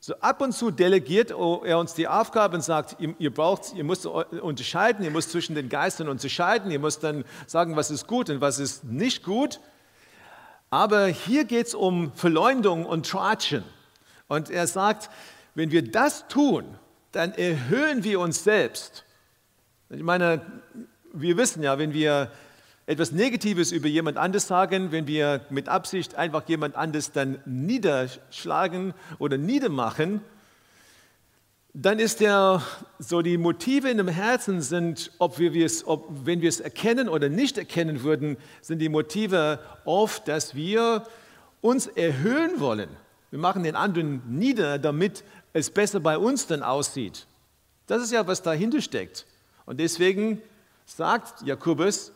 So 0.02 0.16
ab 0.16 0.42
und 0.42 0.54
zu 0.54 0.72
delegiert 0.72 1.30
er 1.30 1.78
uns 1.78 1.94
die 1.94 2.08
Aufgabe 2.08 2.56
und 2.56 2.64
sagt, 2.64 2.98
ihr, 3.00 3.34
braucht, 3.34 3.74
ihr 3.76 3.84
müsst 3.84 4.06
unterscheiden, 4.08 5.06
ihr 5.06 5.12
müsst 5.12 5.32
zwischen 5.32 5.56
den 5.56 5.70
Geistern 5.70 6.10
unterscheiden, 6.10 6.72
ihr 6.72 6.80
müsst 6.80 7.04
dann 7.04 7.24
sagen, 7.46 7.76
was 7.76 7.92
ist 7.92 8.08
gut 8.08 8.30
und 8.30 8.42
was 8.42 8.60
ist 8.60 8.84
nicht 8.86 9.24
gut. 9.24 9.60
Aber 10.70 11.08
hier 11.08 11.46
geht 11.46 11.68
es 11.68 11.74
um 11.74 12.12
Verleumdung 12.14 12.86
und 12.86 13.08
Tratschen. 13.08 13.64
Und 14.28 14.50
er 14.50 14.68
sagt, 14.68 15.10
wenn 15.56 15.72
wir 15.72 15.92
das 15.92 16.28
tun, 16.28 16.66
dann 17.12 17.34
erhöhen 17.34 18.04
wir 18.04 18.20
uns 18.20 18.44
selbst. 18.44 19.04
Ich 19.90 20.04
meine, 20.04 20.42
wir 21.12 21.38
wissen 21.38 21.64
ja, 21.64 21.80
wenn 21.80 21.94
wir 21.94 22.32
etwas 22.86 23.12
Negatives 23.12 23.72
über 23.72 23.88
jemand 23.88 24.18
anderes 24.18 24.48
sagen, 24.48 24.92
wenn 24.92 25.08
wir 25.08 25.42
mit 25.50 25.70
Absicht 25.70 26.16
einfach 26.16 26.48
jemand 26.48 26.76
anderes 26.76 27.12
dann 27.12 27.40
niederschlagen 27.46 28.94
oder 29.18 29.38
niedermachen, 29.38 30.22
dann 31.74 32.00
ist 32.00 32.20
der, 32.20 32.64
so 32.98 33.22
die 33.22 33.38
Motive 33.38 33.90
in 33.90 33.98
dem 33.98 34.08
Herzen 34.08 34.62
sind, 34.62 35.12
ob 35.20 35.38
wir 35.38 35.54
es, 35.66 35.86
ob, 35.86 36.08
wenn 36.26 36.42
wir 36.42 36.50
es 36.50 36.60
erkennen 36.60 37.08
oder 37.08 37.30
nicht 37.30 37.58
erkennen 37.58 38.04
würden, 38.04 38.38
sind 38.62 38.80
die 38.80 38.90
Motive 38.90 39.60
oft, 39.86 40.28
dass 40.28 40.56
wir 40.56 41.06
uns 41.62 41.88
erhöhen 41.88 42.60
wollen. 42.60 42.90
Wir 43.30 43.40
machen 43.40 43.64
den 43.64 43.76
anderen 43.76 44.24
nieder, 44.28 44.80
damit 44.80 45.24
es 45.54 45.70
besser 45.70 46.00
bei 46.00 46.18
uns 46.18 46.48
dann 46.48 46.64
aussieht. 46.64 47.28
Das 47.86 48.02
ist 48.02 48.12
ja, 48.12 48.26
was 48.26 48.42
dahinter 48.42 48.82
steckt. 48.82 49.26
Und 49.66 49.80
deswegen 49.80 50.42
sagt 50.86 51.46
Jakobus, 51.46 52.12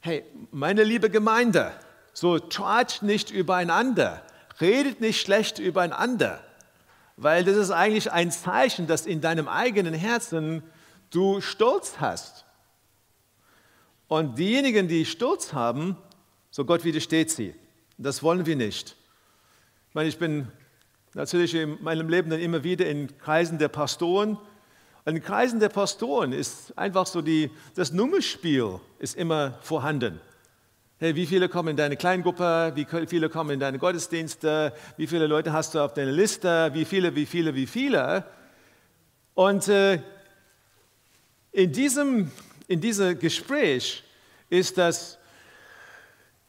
hey, 0.00 0.24
meine 0.50 0.84
liebe 0.84 1.08
Gemeinde, 1.08 1.72
so 2.12 2.38
tratscht 2.38 3.02
nicht 3.02 3.30
übereinander, 3.30 4.22
redet 4.60 5.00
nicht 5.00 5.20
schlecht 5.20 5.58
übereinander, 5.58 6.44
weil 7.22 7.44
das 7.44 7.56
ist 7.56 7.70
eigentlich 7.70 8.10
ein 8.10 8.30
Zeichen, 8.30 8.86
dass 8.86 9.06
in 9.06 9.20
deinem 9.20 9.46
eigenen 9.46 9.94
Herzen 9.94 10.62
du 11.10 11.40
Stolz 11.40 11.96
hast. 12.00 12.44
Und 14.08 14.38
diejenigen, 14.38 14.88
die 14.88 15.04
Stolz 15.04 15.52
haben, 15.52 15.96
so 16.50 16.64
Gott 16.64 16.84
widersteht 16.84 17.30
sie. 17.30 17.54
Das 17.98 18.22
wollen 18.22 18.46
wir 18.46 18.56
nicht. 18.56 18.96
Ich 19.88 19.94
meine, 19.94 20.08
ich 20.08 20.18
bin 20.18 20.48
natürlich 21.14 21.54
in 21.54 21.82
meinem 21.82 22.08
Leben 22.08 22.30
dann 22.30 22.40
immer 22.40 22.64
wieder 22.64 22.86
in 22.86 23.18
Kreisen 23.18 23.58
der 23.58 23.68
Pastoren 23.68 24.38
in 25.06 25.22
Kreisen 25.22 25.60
der 25.60 25.70
Pastoren 25.70 26.32
ist 26.32 26.76
einfach 26.76 27.06
so 27.06 27.22
die, 27.22 27.50
das 27.74 27.92
Nummerspiel 27.92 28.80
ist 28.98 29.16
immer 29.16 29.58
vorhanden. 29.62 30.20
Hey, 31.02 31.16
wie 31.16 31.24
viele 31.24 31.48
kommen 31.48 31.70
in 31.70 31.76
deine 31.78 31.96
Kleingruppe? 31.96 32.72
Wie 32.74 33.06
viele 33.06 33.30
kommen 33.30 33.52
in 33.52 33.58
deine 33.58 33.78
Gottesdienste? 33.78 34.74
Wie 34.98 35.06
viele 35.06 35.26
Leute 35.26 35.50
hast 35.50 35.74
du 35.74 35.80
auf 35.80 35.94
deiner 35.94 36.12
Liste? 36.12 36.68
Wie 36.74 36.84
viele, 36.84 37.14
wie 37.14 37.24
viele, 37.24 37.54
wie 37.54 37.66
viele? 37.66 38.26
Und 39.32 39.66
äh, 39.68 40.02
in 41.52 41.72
diesem 41.72 42.30
in 42.68 42.82
diesem 42.82 43.18
Gespräch 43.18 44.04
ist 44.50 44.76
das 44.76 45.16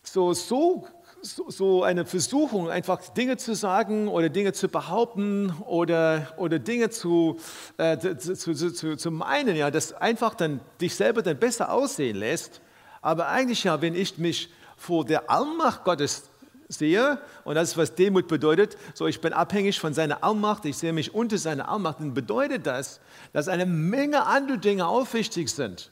so, 0.04 0.34
so 0.34 0.86
so, 1.22 1.84
eine 1.84 2.04
Versuchung, 2.04 2.70
einfach 2.70 3.00
Dinge 3.14 3.38
zu 3.38 3.56
sagen 3.56 4.10
oder 4.10 4.28
Dinge 4.28 4.52
zu 4.52 4.68
behaupten 4.68 5.52
oder, 5.66 6.34
oder 6.36 6.60
Dinge 6.60 6.90
zu, 6.90 7.40
äh, 7.78 7.98
zu, 7.98 8.36
zu, 8.36 8.74
zu, 8.74 8.98
zu 8.98 9.12
meinen, 9.12 9.56
ja, 9.56 9.72
das 9.72 9.94
einfach 9.94 10.34
dann 10.34 10.60
dich 10.82 10.96
selber 10.96 11.22
dann 11.22 11.38
besser 11.38 11.72
aussehen 11.72 12.18
lässt. 12.18 12.60
Aber 13.02 13.28
eigentlich 13.30 13.64
ja, 13.64 13.82
wenn 13.82 13.96
ich 13.96 14.18
mich 14.18 14.50
vor 14.78 15.06
der 15.06 15.30
Allmacht 15.30 15.84
Gottes 15.84 16.24
sehe, 16.70 17.20
und 17.44 17.56
das 17.56 17.70
ist, 17.70 17.78
was 17.78 17.96
Demut 17.96 18.28
bedeutet, 18.28 18.78
so 18.94 19.08
ich 19.08 19.20
bin 19.20 19.34
abhängig 19.34 19.80
von 19.80 19.94
seiner 19.94 20.24
Allmacht, 20.24 20.66
ich 20.66 20.78
sehe 20.78 20.94
mich 20.94 21.14
unter 21.14 21.38
seiner 21.38 21.70
Allmacht, 21.70 22.00
dann 22.00 22.14
bedeutet 22.14 22.66
das, 22.66 23.00
dass 23.34 23.48
eine 23.48 23.66
Menge 23.66 24.26
andere 24.26 24.58
Dinge 24.58 24.88
auch 24.88 25.12
wichtig 25.14 25.50
sind. 25.50 25.92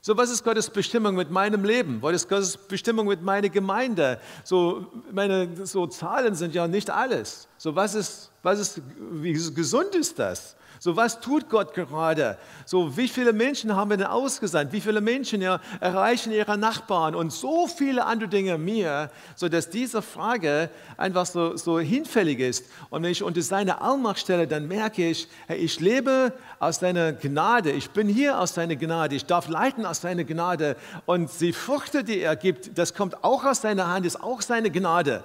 So, 0.00 0.18
was 0.18 0.30
ist 0.30 0.44
Gottes 0.44 0.68
Bestimmung 0.68 1.14
mit 1.14 1.30
meinem 1.30 1.64
Leben? 1.64 2.02
Was 2.02 2.14
ist 2.14 2.28
Gottes 2.28 2.58
Bestimmung 2.58 3.06
mit 3.06 3.22
meiner 3.22 3.48
Gemeinde? 3.48 4.20
So, 4.44 4.86
meine 5.10 5.66
so 5.66 5.86
Zahlen 5.86 6.34
sind 6.34 6.54
ja 6.54 6.68
nicht 6.68 6.90
alles. 6.90 7.48
So, 7.56 7.74
was 7.74 7.94
ist, 7.94 8.30
was 8.42 8.60
ist, 8.60 8.82
wie 9.12 9.32
gesund 9.32 9.94
ist 9.94 10.18
das? 10.18 10.56
So, 10.84 10.94
was 10.94 11.18
tut 11.18 11.48
Gott 11.48 11.72
gerade? 11.72 12.36
So, 12.66 12.94
wie 12.94 13.08
viele 13.08 13.32
Menschen 13.32 13.74
haben 13.74 13.88
wir 13.88 13.96
denn 13.96 14.06
ausgesandt? 14.06 14.70
Wie 14.70 14.82
viele 14.82 15.00
Menschen 15.00 15.40
ja, 15.40 15.58
erreichen 15.80 16.30
ihre 16.30 16.58
Nachbarn? 16.58 17.14
Und 17.14 17.32
so 17.32 17.66
viele 17.66 18.04
andere 18.04 18.28
Dinge 18.28 18.58
mir, 18.58 19.10
sodass 19.34 19.70
diese 19.70 20.02
Frage 20.02 20.68
einfach 20.98 21.24
so, 21.24 21.56
so 21.56 21.80
hinfällig 21.80 22.38
ist. 22.38 22.66
Und 22.90 23.02
wenn 23.02 23.12
ich 23.12 23.22
unter 23.22 23.40
seine 23.40 23.80
Allmacht 23.80 24.18
stelle, 24.18 24.46
dann 24.46 24.68
merke 24.68 25.08
ich, 25.08 25.26
hey, 25.46 25.56
ich 25.56 25.80
lebe 25.80 26.34
aus 26.58 26.80
seiner 26.80 27.14
Gnade. 27.14 27.72
Ich 27.72 27.88
bin 27.88 28.06
hier 28.06 28.38
aus 28.38 28.52
seiner 28.52 28.76
Gnade. 28.76 29.16
Ich 29.16 29.24
darf 29.24 29.48
leiten 29.48 29.86
aus 29.86 30.02
seiner 30.02 30.24
Gnade. 30.24 30.76
Und 31.06 31.30
die 31.40 31.54
Früchte, 31.54 32.04
die 32.04 32.20
er 32.20 32.36
gibt, 32.36 32.76
das 32.76 32.92
kommt 32.92 33.24
auch 33.24 33.46
aus 33.46 33.62
seiner 33.62 33.88
Hand, 33.88 34.04
ist 34.04 34.22
auch 34.22 34.42
seine 34.42 34.70
Gnade. 34.70 35.24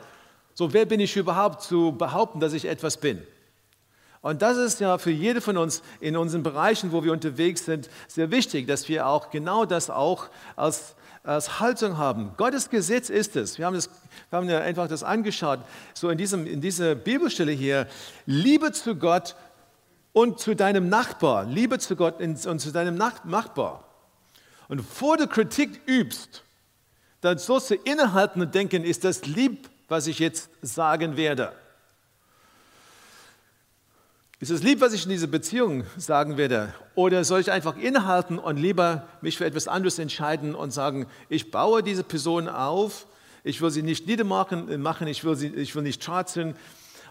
So, 0.54 0.72
wer 0.72 0.86
bin 0.86 1.02
ich 1.02 1.18
überhaupt 1.18 1.64
zu 1.64 1.92
behaupten, 1.92 2.40
dass 2.40 2.54
ich 2.54 2.64
etwas 2.64 2.96
bin? 2.96 3.22
Und 4.22 4.42
das 4.42 4.58
ist 4.58 4.80
ja 4.82 4.98
für 4.98 5.12
jede 5.12 5.40
von 5.40 5.58
uns 5.58 5.82
in 6.02 6.18
unseren 6.18 6.44
Bereichen, 6.44 6.92
wo 6.92 7.04
wir 7.04 7.14
unterwegs 7.14 7.66
sind, 7.66 7.90
sehr 8.08 8.32
wichtig, 8.32 8.68
dass 8.68 8.90
wir 8.90 9.08
auch 9.08 9.30
genau 9.32 9.66
das 9.66 9.90
auch 9.90 10.28
als, 10.58 10.96
als 11.24 11.60
Haltung 11.62 11.98
haben. 11.98 12.34
Gottes 12.36 12.70
Gesetz 12.70 13.10
ist 13.10 13.38
es. 13.38 13.58
Wir 13.58 13.66
haben, 13.66 13.76
das, 13.76 13.90
wir 14.30 14.38
haben 14.38 14.50
ja 14.50 14.60
einfach 14.60 14.90
das 14.90 15.04
angeschaut, 15.04 15.60
so 15.94 16.10
in, 16.10 16.18
diesem, 16.18 16.46
in 16.46 16.60
dieser 16.60 16.96
Bibelstelle 16.96 17.54
hier. 17.54 17.88
Liebe 18.26 18.74
zu 18.74 18.96
Gott 18.96 19.36
und 20.12 20.40
zu 20.40 20.54
deinem 20.54 20.90
Nachbar. 20.90 21.46
Liebe 21.46 21.80
zu 21.80 21.96
Gott 21.96 22.20
und 22.20 22.60
zu 22.60 22.72
deinem 22.72 22.96
Nachbar. 22.96 23.86
Und 24.68 24.82
vor 24.82 25.16
du 25.16 25.28
Kritik 25.28 25.82
übst, 25.88 26.44
dann 27.22 27.38
sollst 27.38 27.70
du 27.70 27.76
innehalten 27.76 28.42
und 28.42 28.54
denken, 28.54 28.84
ist 28.84 29.06
das 29.06 29.26
lieb, 29.26 29.70
was 29.88 30.08
ich 30.08 30.20
jetzt 30.20 30.50
sagen 30.62 31.16
werde? 31.16 31.54
Ist 34.42 34.52
es 34.52 34.64
lieb, 34.64 34.80
was 34.80 34.94
ich 34.94 35.04
in 35.04 35.10
dieser 35.10 35.28
Beziehung 35.28 35.84
sagen 35.98 36.38
werde? 36.38 36.74
Oder 36.96 37.26
soll 37.26 37.42
ich 37.42 37.52
einfach 37.52 37.76
innehalten 37.76 38.40
und 38.40 38.56
lieber 38.56 39.06
mich 39.20 39.38
für 39.38 39.44
etwas 39.44 39.68
anderes 39.68 40.00
entscheiden 40.00 40.56
und 40.56 40.72
sagen, 40.72 41.08
ich 41.28 41.52
baue 41.52 41.84
diese 41.84 42.06
Person 42.06 42.48
auf, 42.48 43.06
ich 43.44 43.62
will 43.62 43.70
sie 43.70 43.82
nicht 43.82 44.08
niedermachen, 44.08 44.70
ich 45.08 45.26
will, 45.26 45.36
sie, 45.36 45.48
ich 45.48 45.76
will 45.76 45.84
nicht 45.84 46.02
schatzen. 46.02 46.56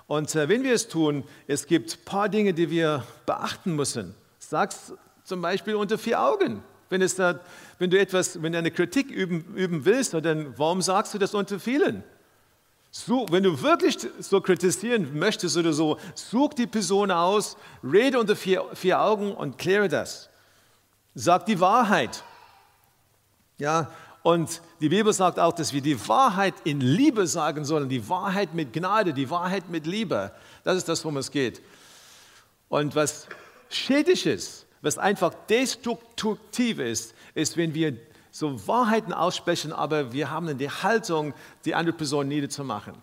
Und 0.07 0.35
äh, 0.35 0.49
wenn 0.49 0.63
wir 0.63 0.73
es 0.73 0.89
tun, 0.89 1.23
es 1.47 1.67
gibt 1.67 1.99
ein 1.99 2.05
paar 2.07 2.31
Dinge, 2.31 2.55
die 2.55 2.71
wir 2.71 3.05
beachten 3.27 3.77
müssen. 3.77 4.15
Sag's 4.39 4.95
zum 5.23 5.43
Beispiel 5.43 5.75
unter 5.75 5.99
vier 5.99 6.23
Augen. 6.23 6.63
Wenn, 6.89 7.03
es 7.03 7.15
da, 7.15 7.41
wenn 7.79 7.91
du 7.91 7.99
etwas, 7.99 8.43
wenn 8.43 8.53
du 8.53 8.59
eine 8.59 8.71
Kritik 8.71 9.11
üben, 9.11 9.55
üben 9.55 9.85
willst, 9.85 10.15
dann 10.15 10.55
warum 10.57 10.81
sagst 10.81 11.13
du 11.13 11.19
das 11.19 11.35
unter 11.35 11.61
vielen? 11.61 12.03
So, 12.91 13.27
wenn 13.31 13.43
du 13.43 13.61
wirklich 13.61 13.99
so 14.19 14.41
kritisieren 14.41 15.19
möchtest 15.19 15.57
oder 15.57 15.73
so, 15.73 15.99
such 16.15 16.55
die 16.55 16.67
Person 16.67 17.11
aus, 17.11 17.57
rede 17.85 18.19
unter 18.19 18.35
vier, 18.35 18.65
vier 18.75 19.01
Augen 19.01 19.33
und 19.33 19.59
kläre 19.59 19.89
das. 19.89 20.29
Sag 21.15 21.47
die 21.47 21.61
Wahrheit. 21.61 22.25
Ja, 23.59 23.91
und 24.23 24.63
die 24.81 24.89
Bibel 24.89 25.13
sagt 25.13 25.39
auch, 25.39 25.53
dass 25.53 25.73
wir 25.73 25.81
die 25.81 26.09
Wahrheit 26.09 26.55
in 26.65 26.81
Liebe 26.81 27.27
sagen 27.27 27.65
sollen, 27.65 27.89
die 27.89 28.09
Wahrheit 28.09 28.55
mit 28.55 28.73
Gnade, 28.73 29.13
die 29.13 29.31
Wahrheit 29.31 29.69
mit 29.69 29.87
Liebe. 29.87 30.33
Das 30.65 30.77
ist 30.77 30.89
das, 30.89 31.05
worum 31.05 31.19
es 31.19 31.31
geht. 31.31 31.61
Und 32.69 32.95
was 32.95 33.27
schädlich 33.69 34.27
ist, 34.27 34.67
was 34.83 34.99
einfach 34.99 35.33
destruktiv 35.49 36.79
ist, 36.79 37.15
ist, 37.35 37.57
wenn 37.57 37.75
wir 37.75 37.97
so 38.39 38.69
Wahrheiten 38.69 39.13
aussprechen, 39.13 39.73
aber 39.73 40.13
wir 40.13 40.31
haben 40.31 40.47
dann 40.47 40.59
die 40.59 40.71
Haltung, 40.71 41.35
die 41.65 41.75
andere 41.75 41.97
Person 41.97 42.29
niederzumachen. 42.29 42.95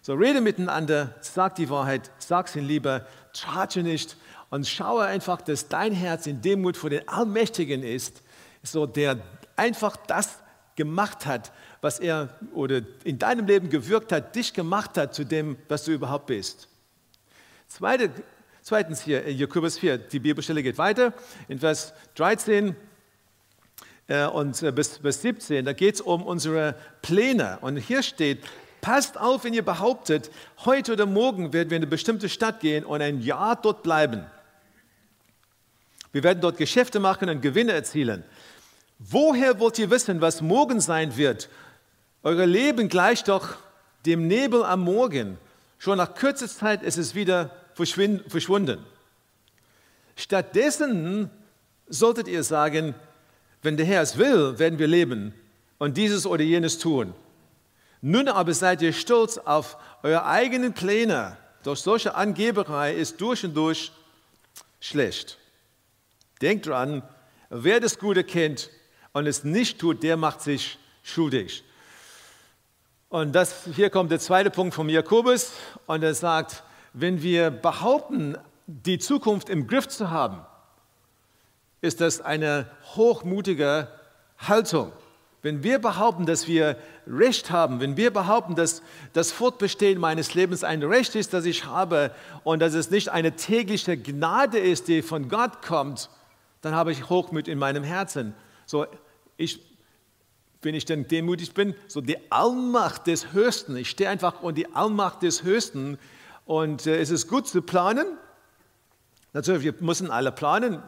So 0.00 0.14
rede 0.14 0.40
miteinander, 0.40 1.14
sag 1.20 1.56
die 1.56 1.68
Wahrheit, 1.68 2.10
sag 2.18 2.48
sie 2.48 2.60
lieber, 2.60 3.06
tratsche 3.34 3.82
nicht 3.82 4.16
und 4.48 4.66
schaue 4.66 5.04
einfach, 5.04 5.42
dass 5.42 5.68
dein 5.68 5.92
Herz 5.92 6.26
in 6.26 6.40
Demut 6.40 6.78
vor 6.78 6.88
den 6.88 7.06
Allmächtigen 7.08 7.82
ist, 7.82 8.22
so 8.62 8.86
der 8.86 9.18
einfach 9.54 9.98
das 9.98 10.38
gemacht 10.76 11.26
hat, 11.26 11.52
was 11.82 12.00
er 12.00 12.30
oder 12.54 12.80
in 13.04 13.18
deinem 13.18 13.46
Leben 13.46 13.68
gewirkt 13.68 14.12
hat, 14.12 14.34
dich 14.34 14.54
gemacht 14.54 14.96
hat 14.96 15.14
zu 15.14 15.24
dem, 15.24 15.58
was 15.68 15.84
du 15.84 15.92
überhaupt 15.92 16.24
bist. 16.24 16.68
Zweite, 17.68 18.10
zweitens 18.62 19.02
hier, 19.02 19.30
Jakobus 19.30 19.78
4, 19.78 19.98
die 19.98 20.20
Bibelstelle 20.20 20.62
geht 20.62 20.78
weiter, 20.78 21.12
in 21.48 21.58
Vers 21.58 21.92
13 22.14 22.68
äh, 22.68 22.74
und 24.32 24.62
äh, 24.62 24.72
bis, 24.72 24.98
bis 24.98 25.22
17, 25.22 25.64
da 25.64 25.72
geht 25.72 25.96
es 25.96 26.00
um 26.00 26.22
unsere 26.22 26.74
Pläne. 27.02 27.58
Und 27.60 27.76
hier 27.76 28.02
steht, 28.02 28.42
passt 28.80 29.18
auf, 29.18 29.44
wenn 29.44 29.54
ihr 29.54 29.64
behauptet, 29.64 30.30
heute 30.64 30.92
oder 30.92 31.06
morgen 31.06 31.52
werden 31.52 31.70
wir 31.70 31.76
in 31.76 31.82
eine 31.82 31.90
bestimmte 31.90 32.28
Stadt 32.28 32.60
gehen 32.60 32.84
und 32.84 33.00
ein 33.00 33.20
Jahr 33.20 33.56
dort 33.56 33.82
bleiben. 33.82 34.24
Wir 36.12 36.22
werden 36.22 36.40
dort 36.40 36.58
Geschäfte 36.58 37.00
machen 37.00 37.28
und 37.30 37.40
Gewinne 37.40 37.72
erzielen. 37.72 38.22
Woher 38.98 39.58
wollt 39.58 39.78
ihr 39.78 39.90
wissen, 39.90 40.20
was 40.20 40.42
morgen 40.42 40.80
sein 40.80 41.16
wird? 41.16 41.48
Euer 42.22 42.46
Leben 42.46 42.88
gleicht 42.88 43.28
doch 43.28 43.56
dem 44.04 44.28
Nebel 44.28 44.62
am 44.64 44.80
Morgen. 44.80 45.38
Schon 45.78 45.98
nach 45.98 46.14
kürzester 46.14 46.60
Zeit 46.60 46.82
ist 46.82 46.98
es 46.98 47.14
wieder 47.14 47.50
verschwunden. 47.74 48.84
Stattdessen 50.16 51.30
solltet 51.88 52.28
ihr 52.28 52.42
sagen, 52.44 52.94
wenn 53.62 53.76
der 53.76 53.86
Herr 53.86 54.02
es 54.02 54.18
will, 54.18 54.58
werden 54.58 54.78
wir 54.78 54.88
leben 54.88 55.34
und 55.78 55.96
dieses 55.96 56.26
oder 56.26 56.42
jenes 56.42 56.78
tun. 56.78 57.14
Nun 58.00 58.28
aber 58.28 58.52
seid 58.52 58.82
ihr 58.82 58.92
stolz 58.92 59.38
auf 59.38 59.76
eure 60.02 60.26
eigenen 60.26 60.74
Pläne. 60.74 61.36
Doch 61.62 61.76
solche 61.76 62.14
Angeberei 62.14 62.94
ist 62.94 63.20
durch 63.20 63.44
und 63.44 63.54
durch 63.54 63.92
schlecht. 64.80 65.38
Denkt 66.40 66.66
dran, 66.66 67.02
wer 67.50 67.78
das 67.78 67.98
Gute 67.98 68.24
kennt, 68.24 68.70
und 69.12 69.26
es 69.26 69.44
nicht 69.44 69.78
tut, 69.78 70.02
der 70.02 70.16
macht 70.16 70.40
sich 70.40 70.78
schuldig. 71.02 71.64
Und 73.08 73.32
das, 73.32 73.68
hier 73.74 73.90
kommt 73.90 74.10
der 74.10 74.20
zweite 74.20 74.50
Punkt 74.50 74.74
von 74.74 74.88
Jakobus 74.88 75.52
und 75.86 76.02
er 76.02 76.14
sagt, 76.14 76.62
wenn 76.94 77.22
wir 77.22 77.50
behaupten, 77.50 78.36
die 78.66 78.98
Zukunft 78.98 79.50
im 79.50 79.66
Griff 79.66 79.88
zu 79.88 80.10
haben, 80.10 80.40
ist 81.82 82.00
das 82.00 82.20
eine 82.22 82.66
hochmutige 82.94 83.88
Haltung. 84.38 84.92
Wenn 85.42 85.64
wir 85.64 85.80
behaupten, 85.80 86.24
dass 86.24 86.46
wir 86.46 86.76
Recht 87.06 87.50
haben, 87.50 87.80
wenn 87.80 87.96
wir 87.96 88.12
behaupten, 88.12 88.54
dass 88.54 88.80
das 89.12 89.32
Fortbestehen 89.32 89.98
meines 89.98 90.34
Lebens 90.34 90.62
ein 90.62 90.84
Recht 90.84 91.16
ist, 91.16 91.34
das 91.34 91.44
ich 91.44 91.66
habe 91.66 92.14
und 92.44 92.60
dass 92.60 92.74
es 92.74 92.90
nicht 92.90 93.08
eine 93.08 93.34
tägliche 93.34 93.96
Gnade 93.96 94.58
ist, 94.58 94.86
die 94.86 95.02
von 95.02 95.28
Gott 95.28 95.60
kommt, 95.60 96.08
dann 96.60 96.76
habe 96.76 96.92
ich 96.92 97.10
Hochmut 97.10 97.48
in 97.48 97.58
meinem 97.58 97.82
Herzen. 97.82 98.34
So, 98.66 98.86
ich, 99.36 99.60
wenn 100.62 100.76
ich 100.76 100.84
dann 100.84 101.08
demütig 101.08 101.54
bin, 101.54 101.74
so 101.88 102.00
die 102.00 102.30
Allmacht 102.30 103.08
des 103.08 103.32
Höchsten. 103.32 103.76
Ich 103.76 103.90
stehe 103.90 104.08
einfach 104.08 104.42
unter 104.42 104.52
die 104.52 104.72
Allmacht 104.72 105.22
des 105.22 105.42
Höchsten. 105.42 105.98
Und 106.44 106.86
äh, 106.86 107.00
es 107.00 107.10
ist 107.10 107.26
gut 107.26 107.48
zu 107.48 107.62
planen. 107.62 108.06
Natürlich, 109.32 109.62
wir 109.62 109.74
müssen 109.80 110.10
alle 110.10 110.30
planen. 110.30 110.82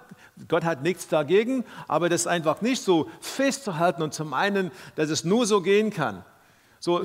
Gott 0.49 0.65
hat 0.65 0.83
nichts 0.83 1.09
dagegen, 1.09 1.65
aber 1.89 2.09
das 2.09 2.27
einfach 2.27 2.61
nicht 2.61 2.83
so 2.83 3.11
festzuhalten 3.21 4.03
und 4.03 4.13
zu 4.13 4.25
meinen, 4.25 4.71
dass 4.97 5.11
es 5.11 5.25
nur 5.25 5.47
so 5.47 5.63
gehen 5.63 5.91
kann. 5.91 6.25
So, 6.79 7.03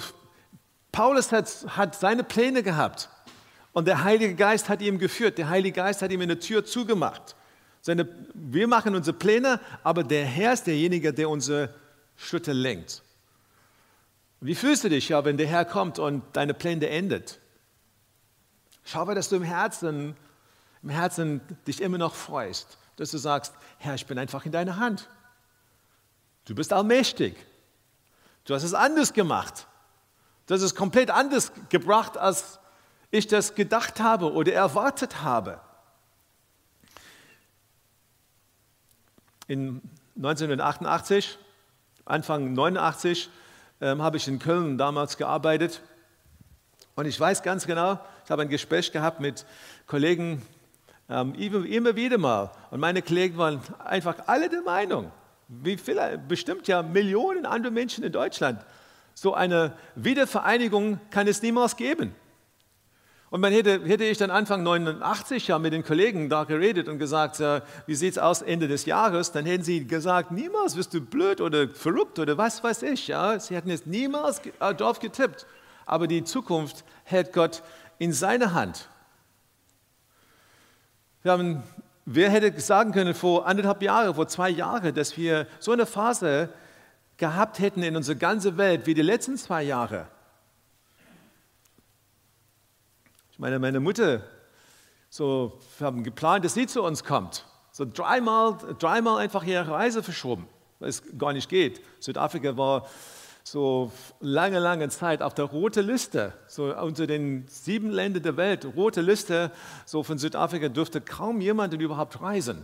Paulus 0.92 1.32
hat, 1.32 1.50
hat 1.70 1.96
seine 1.96 2.24
Pläne 2.24 2.64
gehabt 2.64 3.10
und 3.72 3.88
der 3.88 4.04
Heilige 4.04 4.36
Geist 4.36 4.68
hat 4.68 4.82
ihm 4.82 5.00
geführt. 5.00 5.38
Der 5.38 5.50
Heilige 5.50 5.76
Geist 5.76 6.02
hat 6.02 6.12
ihm 6.12 6.22
eine 6.22 6.40
Tür 6.40 6.66
zugemacht. 6.66 7.36
Seine, 7.82 8.10
wir 8.34 8.68
machen 8.68 8.96
unsere 8.96 9.16
Pläne, 9.16 9.60
aber 9.84 10.04
der 10.04 10.26
Herr 10.26 10.54
ist 10.54 10.68
derjenige, 10.68 11.14
der 11.14 11.30
unsere 11.30 11.74
Schritte 12.18 12.52
lenkt. 12.52 13.04
Wie 14.42 14.56
fühlst 14.56 14.84
du 14.84 14.90
dich 14.90 15.10
ja, 15.10 15.24
wenn 15.24 15.38
der 15.38 15.48
Herr 15.48 15.66
kommt 15.66 16.00
und 16.00 16.24
deine 16.34 16.54
Pläne 16.54 16.90
endet? 16.90 17.40
Schau 18.84 19.06
mal, 19.06 19.16
dass 19.16 19.30
du 19.30 19.38
im 19.38 19.44
Herzen, 19.44 20.16
im 20.84 20.90
Herzen 20.90 21.42
dich 21.68 21.82
immer 21.82 21.98
noch 21.98 22.16
freust, 22.16 22.78
dass 22.96 23.12
du 23.12 23.18
sagst, 23.18 23.54
Herr, 23.78 23.96
ich 23.96 24.06
bin 24.06 24.18
einfach 24.18 24.46
in 24.46 24.52
deiner 24.52 24.78
Hand. 24.78 25.10
Du 26.46 26.56
bist 26.56 26.74
allmächtig. 26.74 27.36
Du 28.46 28.54
hast 28.54 28.64
es 28.64 28.74
anders 28.74 29.14
gemacht. 29.14 29.68
Du 30.48 30.54
hast 30.56 30.62
es 30.62 30.74
komplett 30.74 31.12
anders 31.12 31.52
gebracht, 31.70 32.18
als 32.18 32.60
ich 33.12 33.28
das 33.28 33.56
gedacht 33.56 34.00
habe 34.00 34.34
oder 34.34 34.54
erwartet 34.54 35.22
habe. 35.22 35.60
In 39.48 39.82
1988, 40.16 41.38
Anfang 42.06 42.54
89, 42.54 43.30
ähm, 43.82 44.02
habe 44.02 44.18
ich 44.18 44.28
in 44.28 44.40
Köln 44.40 44.78
damals 44.78 45.18
gearbeitet. 45.18 45.82
Und 46.96 47.06
ich 47.06 47.20
weiß 47.20 47.44
ganz 47.44 47.66
genau, 47.66 48.00
ich 48.26 48.32
habe 48.32 48.42
ein 48.42 48.50
Gespräch 48.50 48.92
gehabt 48.92 49.20
mit 49.20 49.46
Kollegen 49.88 50.46
ähm, 51.10 51.34
immer 51.36 51.96
wieder 51.96 52.18
mal. 52.18 52.52
Und 52.72 52.80
meine 52.80 53.02
Kollegen 53.02 53.38
waren 53.38 53.62
einfach 53.84 54.16
alle 54.28 54.50
der 54.50 54.62
Meinung, 54.62 55.12
wie 55.48 55.78
viele, 55.78 56.18
bestimmt 56.18 56.68
ja 56.68 56.84
Millionen 56.84 57.46
andere 57.46 57.72
Menschen 57.72 58.04
in 58.04 58.12
Deutschland, 58.12 58.64
so 59.14 59.34
eine 59.34 59.74
Wiedervereinigung 59.96 61.00
kann 61.10 61.28
es 61.28 61.42
niemals 61.42 61.76
geben. 61.76 62.16
Und 63.32 63.42
man 63.42 63.54
hätte, 63.54 63.84
hätte 63.86 64.06
ich 64.06 64.18
dann 64.18 64.32
Anfang 64.32 64.64
89 64.64 65.48
ja 65.48 65.60
mit 65.60 65.74
den 65.74 65.84
Kollegen 65.84 66.30
da 66.30 66.46
geredet 66.46 66.88
und 66.88 66.98
gesagt, 66.98 67.40
äh, 67.40 67.62
wie 67.86 67.94
sieht 67.94 68.14
es 68.14 68.18
aus 68.18 68.42
Ende 68.42 68.68
des 68.68 68.86
Jahres, 68.86 69.32
dann 69.32 69.46
hätten 69.46 69.64
sie 69.64 69.86
gesagt, 69.86 70.32
niemals 70.32 70.76
bist 70.76 70.94
du 70.96 71.02
blöd 71.02 71.40
oder 71.40 71.70
verrückt 71.70 72.18
oder 72.18 72.38
was 72.38 72.64
weiß 72.64 72.84
ich. 72.84 73.08
Ja? 73.08 73.40
Sie 73.40 73.56
hätten 73.56 73.70
es 73.70 73.86
niemals 73.86 74.42
äh, 74.60 74.74
drauf 74.74 75.00
getippt. 75.00 75.46
Aber 75.86 76.08
die 76.08 76.24
Zukunft 76.24 76.84
hält 77.04 77.34
Gott 77.34 77.62
in 78.00 78.14
seiner 78.14 78.54
Hand. 78.54 78.90
Wir 81.22 81.32
haben, 81.32 81.64
wer 82.06 82.30
hätte 82.30 82.60
sagen 82.62 82.92
können 82.92 83.14
vor 83.14 83.46
anderthalb 83.46 83.82
Jahren, 83.82 84.16
vor 84.16 84.28
zwei 84.28 84.50
Jahren, 84.50 84.94
dass 84.94 85.18
wir 85.18 85.48
so 85.60 85.72
eine 85.72 85.86
Phase 85.86 86.50
gehabt 87.18 87.60
hätten 87.60 87.84
in 87.84 87.96
unserer 87.96 88.16
ganzen 88.16 88.58
Welt 88.58 88.86
wie 88.86 88.94
die 88.94 89.02
letzten 89.02 89.38
zwei 89.38 89.64
Jahre? 89.64 90.08
meine, 93.40 93.58
meine 93.58 93.80
Mutter, 93.80 94.22
so, 95.10 95.60
wir 95.78 95.88
haben 95.88 96.04
geplant, 96.04 96.46
dass 96.46 96.54
sie 96.54 96.68
zu 96.68 96.84
uns 96.84 97.04
kommt. 97.04 97.46
So 97.72 97.86
dreimal, 97.86 98.58
dreimal 98.78 99.20
einfach 99.20 99.44
ihre 99.44 99.72
Reise 99.72 100.04
verschoben, 100.04 100.48
weil 100.80 100.90
es 100.90 101.02
gar 101.18 101.34
nicht 101.34 101.50
geht. 101.50 101.82
Südafrika 102.00 102.58
war 102.58 102.88
so 103.52 103.92
lange, 104.20 104.60
lange 104.60 104.90
Zeit 104.90 105.22
auf 105.22 105.34
der 105.34 105.46
roten 105.46 105.86
Liste, 105.86 106.34
so 106.48 106.76
unter 106.76 107.08
den 107.08 107.46
sieben 107.48 107.90
Ländern 107.90 108.22
der 108.22 108.38
Welt, 108.38 108.66
rote 108.76 109.02
Liste, 109.02 109.52
so 109.86 110.04
von 110.04 110.18
Südafrika 110.18 110.70
durfte 110.70 111.02
kaum 111.02 111.42
jemand 111.42 111.74
überhaupt 111.74 112.22
reisen. 112.22 112.64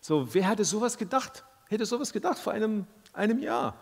So, 0.00 0.34
wer 0.34 0.50
hätte 0.50 0.64
sowas 0.64 0.98
gedacht? 0.98 1.44
Hätte 1.68 1.86
sowas 1.86 2.12
gedacht 2.12 2.38
vor 2.38 2.52
einem, 2.52 2.86
einem 3.12 3.38
Jahr? 3.38 3.74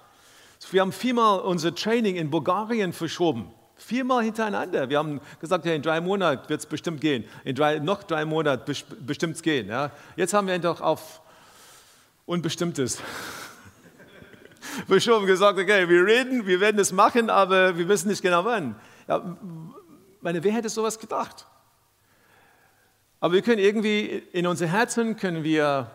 Wir 0.70 0.80
haben 0.80 0.92
viermal 0.92 1.40
unser 1.40 1.74
Training 1.74 2.16
in 2.16 2.30
Bulgarien 2.30 2.92
verschoben. 2.92 3.50
Viermal 3.76 4.22
hintereinander. 4.24 4.88
Wir 4.88 4.98
haben 4.98 5.20
gesagt, 5.40 5.66
ja, 5.66 5.74
in 5.74 5.82
drei 5.82 6.00
Monaten 6.00 6.48
wird 6.48 6.60
es 6.60 6.66
bestimmt 6.66 7.00
gehen. 7.00 7.24
In 7.44 7.54
drei, 7.54 7.78
noch 7.80 8.02
drei 8.02 8.24
Monaten 8.24 8.72
bestimmt 9.00 9.36
es 9.36 9.42
gehen. 9.42 9.68
Ja. 9.68 9.90
Jetzt 10.16 10.32
haben 10.32 10.46
wir 10.46 10.58
doch 10.58 10.80
auf 10.80 11.20
Unbestimmtes 12.24 13.02
verschoben, 14.88 15.26
gesagt, 15.26 15.58
okay, 15.58 15.88
wir 15.88 16.04
reden, 16.04 16.46
wir 16.46 16.60
werden 16.60 16.78
es 16.80 16.92
machen, 16.92 17.30
aber 17.30 17.76
wir 17.76 17.88
wissen 17.88 18.08
nicht 18.08 18.22
genau 18.22 18.44
wann. 18.44 18.76
Ja, 19.08 19.36
meine, 20.20 20.42
wer 20.42 20.52
hätte 20.52 20.68
sowas 20.68 20.98
gedacht? 20.98 21.46
Aber 23.20 23.34
wir 23.34 23.42
können 23.42 23.58
irgendwie 23.58 24.22
in 24.32 24.46
unser 24.46 24.66
Herzen 24.66 25.16
können 25.16 25.44
wir 25.44 25.90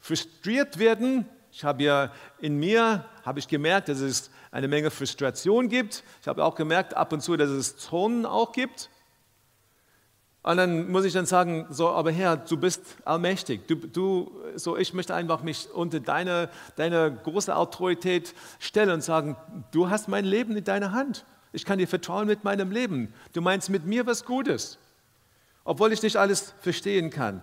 frustriert 0.00 0.78
werden. 0.78 1.26
Ich 1.50 1.64
habe 1.64 1.82
ja 1.82 2.12
in 2.40 2.58
mir 2.58 3.04
habe 3.24 3.38
ich 3.38 3.48
gemerkt, 3.48 3.88
dass 3.88 4.00
es 4.00 4.30
eine 4.50 4.68
Menge 4.68 4.90
Frustration 4.90 5.68
gibt. 5.68 6.04
Ich 6.20 6.28
habe 6.28 6.44
auch 6.44 6.54
gemerkt 6.54 6.94
ab 6.94 7.12
und 7.12 7.20
zu, 7.20 7.36
dass 7.36 7.50
es 7.50 7.76
Zonen 7.76 8.26
auch 8.26 8.52
gibt. 8.52 8.90
Und 10.42 10.56
dann 10.56 10.90
muss 10.90 11.04
ich 11.04 11.12
dann 11.12 11.26
sagen, 11.26 11.66
so, 11.70 11.90
aber 11.90 12.10
Herr, 12.10 12.36
du 12.36 12.56
bist 12.56 12.82
allmächtig. 13.04 13.68
Du, 13.68 13.76
du, 13.76 14.32
so, 14.56 14.76
ich 14.76 14.92
möchte 14.92 15.14
einfach 15.14 15.42
mich 15.42 15.70
unter 15.72 16.00
deine, 16.00 16.48
deine 16.74 17.16
große 17.22 17.54
Autorität 17.54 18.34
stellen 18.58 18.90
und 18.90 19.04
sagen, 19.04 19.36
du 19.70 19.88
hast 19.88 20.08
mein 20.08 20.24
Leben 20.24 20.56
in 20.56 20.64
deiner 20.64 20.92
Hand. 20.92 21.24
Ich 21.52 21.64
kann 21.64 21.78
dir 21.78 21.86
vertrauen 21.86 22.26
mit 22.26 22.42
meinem 22.42 22.72
Leben. 22.72 23.14
Du 23.34 23.40
meinst 23.40 23.70
mit 23.70 23.84
mir 23.86 24.06
was 24.06 24.24
Gutes. 24.24 24.78
obwohl 25.64 25.92
ich 25.92 26.02
nicht 26.02 26.16
alles 26.16 26.54
verstehen 26.60 27.10
kann. 27.10 27.42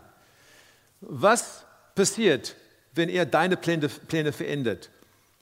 Was 1.01 1.65
passiert, 1.95 2.55
wenn 2.93 3.09
er 3.09 3.25
deine 3.25 3.57
Pläne, 3.57 3.87
Pläne 3.87 4.31
verändert? 4.31 4.89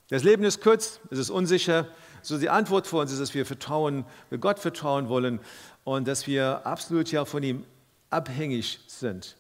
Das 0.10 0.24
Leben 0.24 0.44
ist 0.44 0.62
kurz, 0.62 1.00
es 1.10 1.18
ist 1.18 1.30
unsicher. 1.30 1.88
So 2.22 2.38
die 2.38 2.50
Antwort 2.50 2.88
für 2.88 2.98
uns 2.98 3.12
ist, 3.12 3.20
dass 3.20 3.34
wir 3.34 3.46
vertrauen, 3.46 4.06
wir 4.30 4.38
Gott 4.38 4.60
vertrauen 4.60 5.10
wollen 5.10 5.40
und 5.84 6.08
dass 6.08 6.28
wir 6.28 6.66
absolut 6.66 7.12
ja 7.12 7.26
von 7.26 7.44
ihm 7.44 7.66
abhängig 8.10 8.80
sind. 8.88 9.36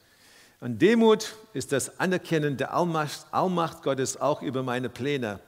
Und 0.59 0.81
Demut 0.81 1.35
ist 1.53 1.71
das 1.71 1.99
Anerkennen 1.99 2.57
der 2.57 2.73
Allmacht, 2.73 3.27
Allmacht 3.31 3.83
Gottes 3.83 4.19
auch 4.19 4.41
über 4.41 4.63
meine 4.63 4.89
Pläne. 4.89 5.39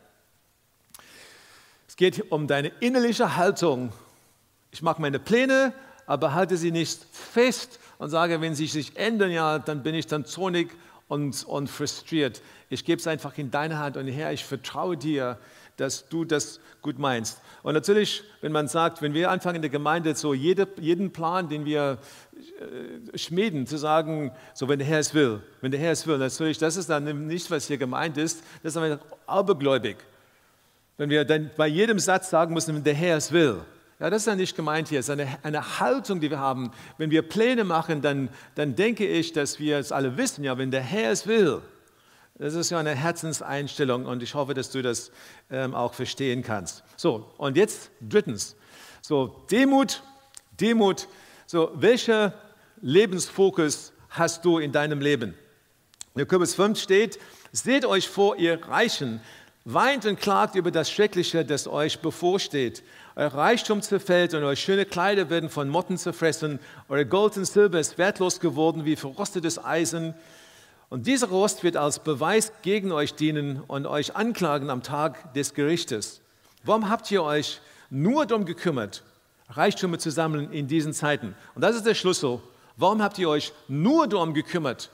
Es 1.88 1.96
geht 1.96 2.32
um 2.32 2.48
deine 2.48 2.68
innerliche 2.80 3.36
Haltung. 3.36 3.92
Ich 4.72 4.82
mache 4.82 5.02
meine 5.02 5.20
Pläne, 5.20 5.74
aber 6.06 6.34
halte 6.34 6.58
sie 6.58 6.72
nicht 6.72 7.06
fest 7.12 7.80
und 7.98 8.10
sage, 8.10 8.42
wenn 8.42 8.54
sie 8.56 8.68
sich 8.68 8.96
ändern, 8.98 9.32
ja, 9.32 9.58
dann 9.58 9.84
bin 9.84 9.96
ich 9.96 10.06
dann 10.06 10.26
zornig 10.26 10.70
und, 11.08 11.44
und 11.44 11.68
frustriert. 11.68 12.42
Ich 12.70 12.86
gebe 12.86 13.00
es 13.00 13.08
einfach 13.08 13.38
in 13.38 13.50
deine 13.52 13.80
Hand 13.80 13.98
und 13.98 14.08
Herr, 14.08 14.32
ich 14.32 14.46
vertraue 14.46 14.96
dir, 14.96 15.40
dass 15.80 16.08
du 16.10 16.26
das 16.26 16.60
gut 16.82 17.00
meinst. 17.00 17.42
Und 17.64 17.74
natürlich, 17.74 18.24
wenn 18.42 18.52
man 18.52 18.68
sagt, 18.68 19.02
wenn 19.02 19.14
wir 19.14 19.32
anfangen 19.32 19.58
in 19.58 19.62
der 19.62 19.72
Gemeinde 19.72 20.16
so 20.16 20.34
jede, 20.34 20.68
jeden 20.80 21.12
Plan, 21.12 21.50
den 21.50 21.66
wir 21.66 21.98
äh, 23.14 23.18
schmieden, 23.18 23.68
zu 23.68 23.78
sagen, 23.78 24.32
so 24.54 24.70
wenn 24.70 24.80
der 24.80 24.88
Herr 24.88 25.00
es 25.00 25.14
will, 25.14 25.42
wenn 25.62 25.72
der 25.72 25.80
Herr 25.80 25.92
es 25.92 26.08
will, 26.08 26.18
natürlich, 26.18 26.58
das 26.58 26.78
ist 26.78 26.90
dann 26.90 27.28
nicht, 27.28 27.50
was 27.52 27.68
hier 27.68 27.78
gemeint 27.78 28.18
ist, 28.18 28.44
das 28.64 28.74
ist 28.74 28.78
aber 28.78 29.00
abergläubig. 29.28 29.98
Wenn 30.98 31.10
wir 31.10 31.26
dann 31.26 31.52
bei 31.56 31.68
jedem 31.68 32.00
Satz 32.00 32.30
sagen 32.30 32.54
müssen, 32.54 32.76
wenn 32.76 32.84
der 32.84 32.94
Herr 32.94 33.18
es 33.18 33.32
will, 33.32 33.62
ja, 34.00 34.10
das 34.10 34.22
ist 34.22 34.28
ja 34.28 34.36
nicht 34.36 34.56
gemeint 34.56 34.88
hier, 34.88 35.00
es 35.00 35.10
ist 35.10 35.12
eine, 35.12 35.28
eine 35.44 35.80
Haltung, 35.80 36.22
die 36.22 36.30
wir 36.30 36.40
haben. 36.40 36.72
Wenn 36.98 37.12
wir 37.12 37.22
Pläne 37.22 37.66
machen, 37.66 38.02
dann, 38.02 38.30
dann 38.56 38.76
denke 38.76 39.06
ich, 39.06 39.34
dass 39.34 39.60
wir 39.60 39.78
es 39.78 39.92
alle 39.92 40.16
wissen, 40.16 40.44
ja, 40.46 40.58
wenn 40.58 40.72
der 40.72 40.82
Herr 40.82 41.12
es 41.12 41.28
will, 41.28 41.62
das 42.40 42.54
ist 42.54 42.70
ja 42.70 42.80
eine 42.80 42.96
Herzenseinstellung 42.96 44.06
und 44.06 44.24
ich 44.24 44.34
hoffe, 44.34 44.54
dass 44.54 44.72
du 44.72 44.82
das 44.82 45.12
ähm, 45.52 45.76
auch 45.76 45.94
verstehen 45.94 46.42
kannst. 46.42 46.84
So, 46.96 47.30
und 47.38 47.58
jetzt 47.58 47.92
drittens, 48.02 48.56
so 49.02 49.46
Demut, 49.52 50.02
Demut, 50.60 51.08
so 51.46 51.72
welcher 51.76 52.34
Lebensfokus 52.82 53.92
hast 54.10 54.46
du 54.46 54.58
in 54.58 54.72
deinem 54.72 55.02
Leben? 55.02 55.36
In 56.16 56.22
Jakobus 56.22 56.56
5 56.56 56.80
steht, 56.80 57.20
seht 57.52 57.86
euch 57.86 58.08
vor, 58.08 58.38
ihr 58.38 58.64
Reichen, 58.68 59.20
weint 59.66 60.06
und 60.06 60.18
klagt 60.18 60.56
über 60.56 60.72
das 60.72 60.90
Schreckliche, 60.90 61.44
das 61.44 61.68
euch 61.68 62.00
bevorsteht. 62.00 62.84
Euer 63.18 63.34
Reichtum 63.34 63.82
zerfällt 63.82 64.34
und 64.34 64.44
eure 64.44 64.56
schöne 64.56 64.86
Kleider 64.86 65.30
werden 65.30 65.50
von 65.50 65.68
Motten 65.68 65.98
zerfressen. 65.98 66.60
Euer 66.88 67.04
Gold 67.04 67.36
und 67.36 67.44
Silber 67.44 67.82
ist 67.82 67.98
wertlos 67.98 68.40
geworden 68.40 68.86
wie 68.86 68.96
verrostetes 68.96 69.64
Eisen. 69.64 70.14
Und 70.90 71.06
dieser 71.06 71.28
Rost 71.28 71.64
wird 71.64 71.78
als 71.78 72.00
Beweis 72.00 72.52
gegen 72.64 72.92
euch 72.92 73.14
dienen 73.14 73.62
und 73.62 73.86
euch 73.86 74.16
anklagen 74.16 74.72
am 74.72 74.82
Tag 74.82 75.34
des 75.36 75.54
Gerichtes. 75.54 76.22
Warum 76.64 76.90
habt 76.90 77.10
ihr 77.12 77.24
euch 77.24 77.62
nur 77.92 78.26
darum 78.26 78.46
gekümmert, 78.46 79.04
Reichtümer 79.50 80.00
zu 80.00 80.10
sammeln 80.10 80.52
in 80.52 80.68
diesen 80.68 80.94
Zeiten? 80.94 81.36
Und 81.54 81.62
das 81.62 81.76
ist 81.76 81.86
der 81.86 81.94
Schlüssel. 81.94 82.42
Warum 82.76 83.04
habt 83.04 83.20
ihr 83.20 83.30
euch 83.30 83.54
nur 83.68 84.08
darum 84.08 84.34
gekümmert, 84.34 84.90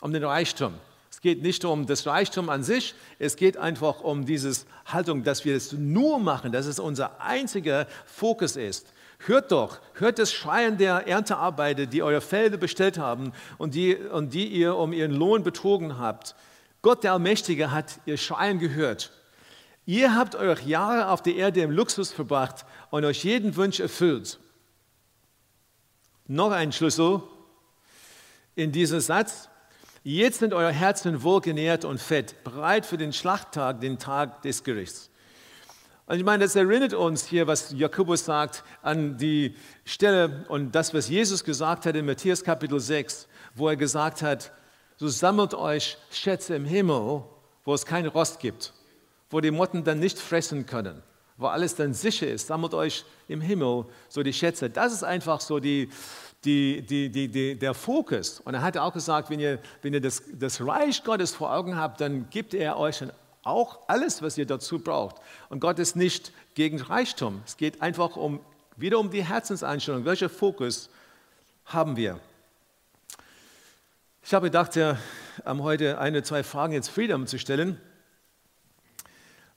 um 0.00 0.12
den 0.12 0.22
Reichtum? 0.22 0.74
Es 1.10 1.20
geht 1.20 1.42
nicht 1.42 1.64
um 1.64 1.86
das 1.86 2.06
Reichtum 2.06 2.48
an 2.48 2.62
sich, 2.62 2.94
es 3.18 3.36
geht 3.36 3.56
einfach 3.56 4.02
um 4.02 4.24
diese 4.24 4.52
Haltung, 4.84 5.24
dass 5.24 5.44
wir 5.44 5.56
es 5.56 5.72
nur 5.72 6.20
machen, 6.20 6.52
dass 6.52 6.66
es 6.66 6.78
unser 6.78 7.20
einziger 7.20 7.86
Fokus 8.04 8.54
ist. 8.54 8.92
Hört 9.18 9.50
doch, 9.50 9.80
hört 9.94 10.18
das 10.18 10.32
Schreien 10.32 10.76
der 10.76 11.08
Erntearbeiter, 11.08 11.86
die 11.86 12.02
eure 12.02 12.20
Felder 12.20 12.58
bestellt 12.58 12.98
haben 12.98 13.32
und 13.58 13.74
die, 13.74 13.96
und 13.96 14.34
die 14.34 14.46
ihr 14.46 14.76
um 14.76 14.92
ihren 14.92 15.12
Lohn 15.12 15.42
betrogen 15.42 15.98
habt. 15.98 16.34
Gott 16.82 17.02
der 17.02 17.14
Allmächtige 17.14 17.70
hat 17.70 17.98
ihr 18.04 18.18
Schreien 18.18 18.58
gehört. 18.58 19.12
Ihr 19.86 20.14
habt 20.14 20.34
eure 20.34 20.60
Jahre 20.62 21.08
auf 21.08 21.22
der 21.22 21.36
Erde 21.36 21.60
im 21.62 21.70
Luxus 21.70 22.12
verbracht 22.12 22.66
und 22.90 23.04
euch 23.04 23.24
jeden 23.24 23.56
Wunsch 23.56 23.80
erfüllt. 23.80 24.38
Noch 26.26 26.50
ein 26.50 26.72
Schlüssel 26.72 27.22
in 28.56 28.72
diesem 28.72 29.00
Satz. 29.00 29.48
Jetzt 30.02 30.40
sind 30.40 30.52
eure 30.52 30.72
Herzen 30.72 31.22
wohlgenährt 31.22 31.84
und 31.84 32.00
fett, 32.00 32.42
bereit 32.44 32.84
für 32.84 32.98
den 32.98 33.12
Schlachttag, 33.12 33.80
den 33.80 33.98
Tag 33.98 34.42
des 34.42 34.62
Gerichts. 34.62 35.10
Und 36.08 36.18
ich 36.18 36.24
meine, 36.24 36.44
das 36.44 36.54
erinnert 36.54 36.94
uns 36.94 37.26
hier, 37.26 37.48
was 37.48 37.72
Jakobus 37.72 38.24
sagt, 38.24 38.62
an 38.80 39.16
die 39.18 39.56
Stelle 39.84 40.44
und 40.48 40.72
das, 40.72 40.94
was 40.94 41.08
Jesus 41.08 41.42
gesagt 41.42 41.84
hat 41.84 41.96
in 41.96 42.06
Matthäus 42.06 42.44
Kapitel 42.44 42.78
6, 42.78 43.26
wo 43.56 43.68
er 43.68 43.76
gesagt 43.76 44.22
hat, 44.22 44.52
so 44.96 45.08
sammelt 45.08 45.52
euch 45.52 45.98
Schätze 46.10 46.54
im 46.54 46.64
Himmel, 46.64 47.24
wo 47.64 47.74
es 47.74 47.84
keinen 47.84 48.06
Rost 48.06 48.38
gibt, 48.38 48.72
wo 49.30 49.40
die 49.40 49.50
Motten 49.50 49.82
dann 49.82 49.98
nicht 49.98 50.16
fressen 50.16 50.64
können, 50.64 51.02
wo 51.38 51.48
alles 51.48 51.74
dann 51.74 51.92
sicher 51.92 52.28
ist. 52.28 52.46
Sammelt 52.46 52.72
euch 52.72 53.04
im 53.26 53.40
Himmel 53.40 53.86
so 54.08 54.22
die 54.22 54.32
Schätze. 54.32 54.70
Das 54.70 54.92
ist 54.92 55.02
einfach 55.02 55.40
so 55.40 55.58
die, 55.58 55.90
die, 56.44 56.82
die, 56.82 57.10
die, 57.10 57.58
der 57.58 57.74
Fokus. 57.74 58.38
Und 58.38 58.54
er 58.54 58.62
hat 58.62 58.78
auch 58.78 58.92
gesagt, 58.92 59.28
wenn 59.28 59.40
ihr, 59.40 59.58
wenn 59.82 59.92
ihr 59.92 60.00
das, 60.00 60.22
das 60.32 60.64
Reich 60.64 61.02
Gottes 61.02 61.34
vor 61.34 61.52
Augen 61.52 61.76
habt, 61.76 62.00
dann 62.00 62.30
gibt 62.30 62.54
er 62.54 62.78
euch 62.78 63.02
ein 63.02 63.10
auch 63.46 63.80
alles, 63.88 64.22
was 64.22 64.36
ihr 64.38 64.46
dazu 64.46 64.78
braucht. 64.78 65.16
Und 65.48 65.60
Gott 65.60 65.78
ist 65.78 65.96
nicht 65.96 66.32
gegen 66.54 66.80
Reichtum. 66.80 67.42
Es 67.46 67.56
geht 67.56 67.82
einfach 67.82 68.16
um, 68.16 68.40
wieder 68.76 68.98
um 68.98 69.10
die 69.10 69.24
Herzenseinstellung. 69.24 70.04
Welcher 70.04 70.28
Fokus 70.28 70.90
haben 71.64 71.96
wir? 71.96 72.20
Ich 74.22 74.34
habe 74.34 74.46
gedacht, 74.46 74.74
ja, 74.76 74.98
um 75.44 75.62
heute 75.62 75.98
eine, 75.98 76.22
zwei 76.22 76.42
Fragen 76.42 76.72
jetzt 76.72 76.88
Friedhelm 76.88 77.26
zu 77.26 77.38
stellen, 77.38 77.80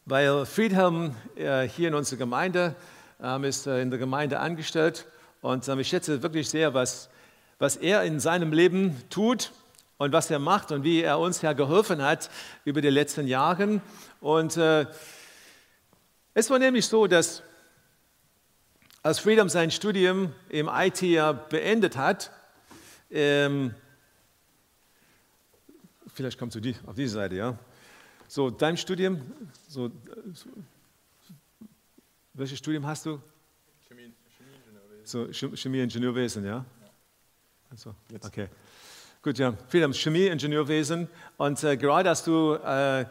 weil 0.05 0.45
Friedhelm 0.45 1.15
äh, 1.35 1.67
hier 1.67 1.87
in 1.87 1.95
unserer 1.95 2.19
Gemeinde 2.19 2.75
ähm, 3.21 3.43
ist 3.43 3.67
äh, 3.67 3.81
in 3.81 3.89
der 3.89 3.99
Gemeinde 3.99 4.39
angestellt 4.39 5.05
und 5.41 5.67
ähm, 5.67 5.79
ich 5.79 5.87
schätze 5.87 6.21
wirklich 6.21 6.49
sehr, 6.49 6.73
was, 6.73 7.09
was 7.57 7.77
er 7.77 8.03
in 8.03 8.19
seinem 8.19 8.53
Leben 8.53 9.01
tut 9.09 9.51
und 9.99 10.13
was 10.13 10.31
er 10.31 10.39
macht 10.39 10.71
und 10.71 10.83
wie 10.83 11.01
er 11.03 11.19
uns 11.19 11.41
ja 11.41 11.53
geholfen 11.53 12.01
hat 12.01 12.31
über 12.65 12.81
die 12.81 12.89
letzten 12.89 13.27
Jahre. 13.27 13.81
Und 14.21 14.57
äh, 14.57 14.87
es 16.33 16.49
war 16.49 16.57
nämlich 16.57 16.87
so, 16.87 17.05
dass 17.05 17.43
als 19.03 19.19
Freedom 19.19 19.49
sein 19.49 19.69
Studium 19.71 20.33
im 20.47 20.69
IT 20.73 21.01
ja 21.01 21.33
beendet 21.33 21.97
hat, 21.97 22.31
ähm, 23.11 23.75
vielleicht 26.13 26.39
kommst 26.39 26.55
du 26.55 26.61
die, 26.61 26.75
auf 26.85 26.95
diese 26.95 27.15
Seite, 27.15 27.35
ja. 27.35 27.59
So, 28.27 28.49
dein 28.49 28.77
Studium, 28.77 29.21
so, 29.67 29.91
so 30.33 30.49
welches 32.33 32.59
Studium 32.59 32.85
hast 32.85 33.05
du? 33.05 33.21
Chemie, 33.87 34.13
Chemieingenieurwesen. 34.37 35.33
So, 35.33 35.55
Chemieingenieurwesen, 35.55 36.45
ja? 36.45 36.51
ja. 36.51 36.65
Also, 37.69 37.95
okay. 38.23 38.47
Gut, 39.21 39.37
ja, 39.37 39.53
viel 39.67 39.91
Chemieingenieurwesen. 39.91 41.09
Und 41.35 41.61
äh, 41.65 41.75
gerade 41.75 42.07
als 42.07 42.23
du 42.23 42.53
äh, 42.53 43.03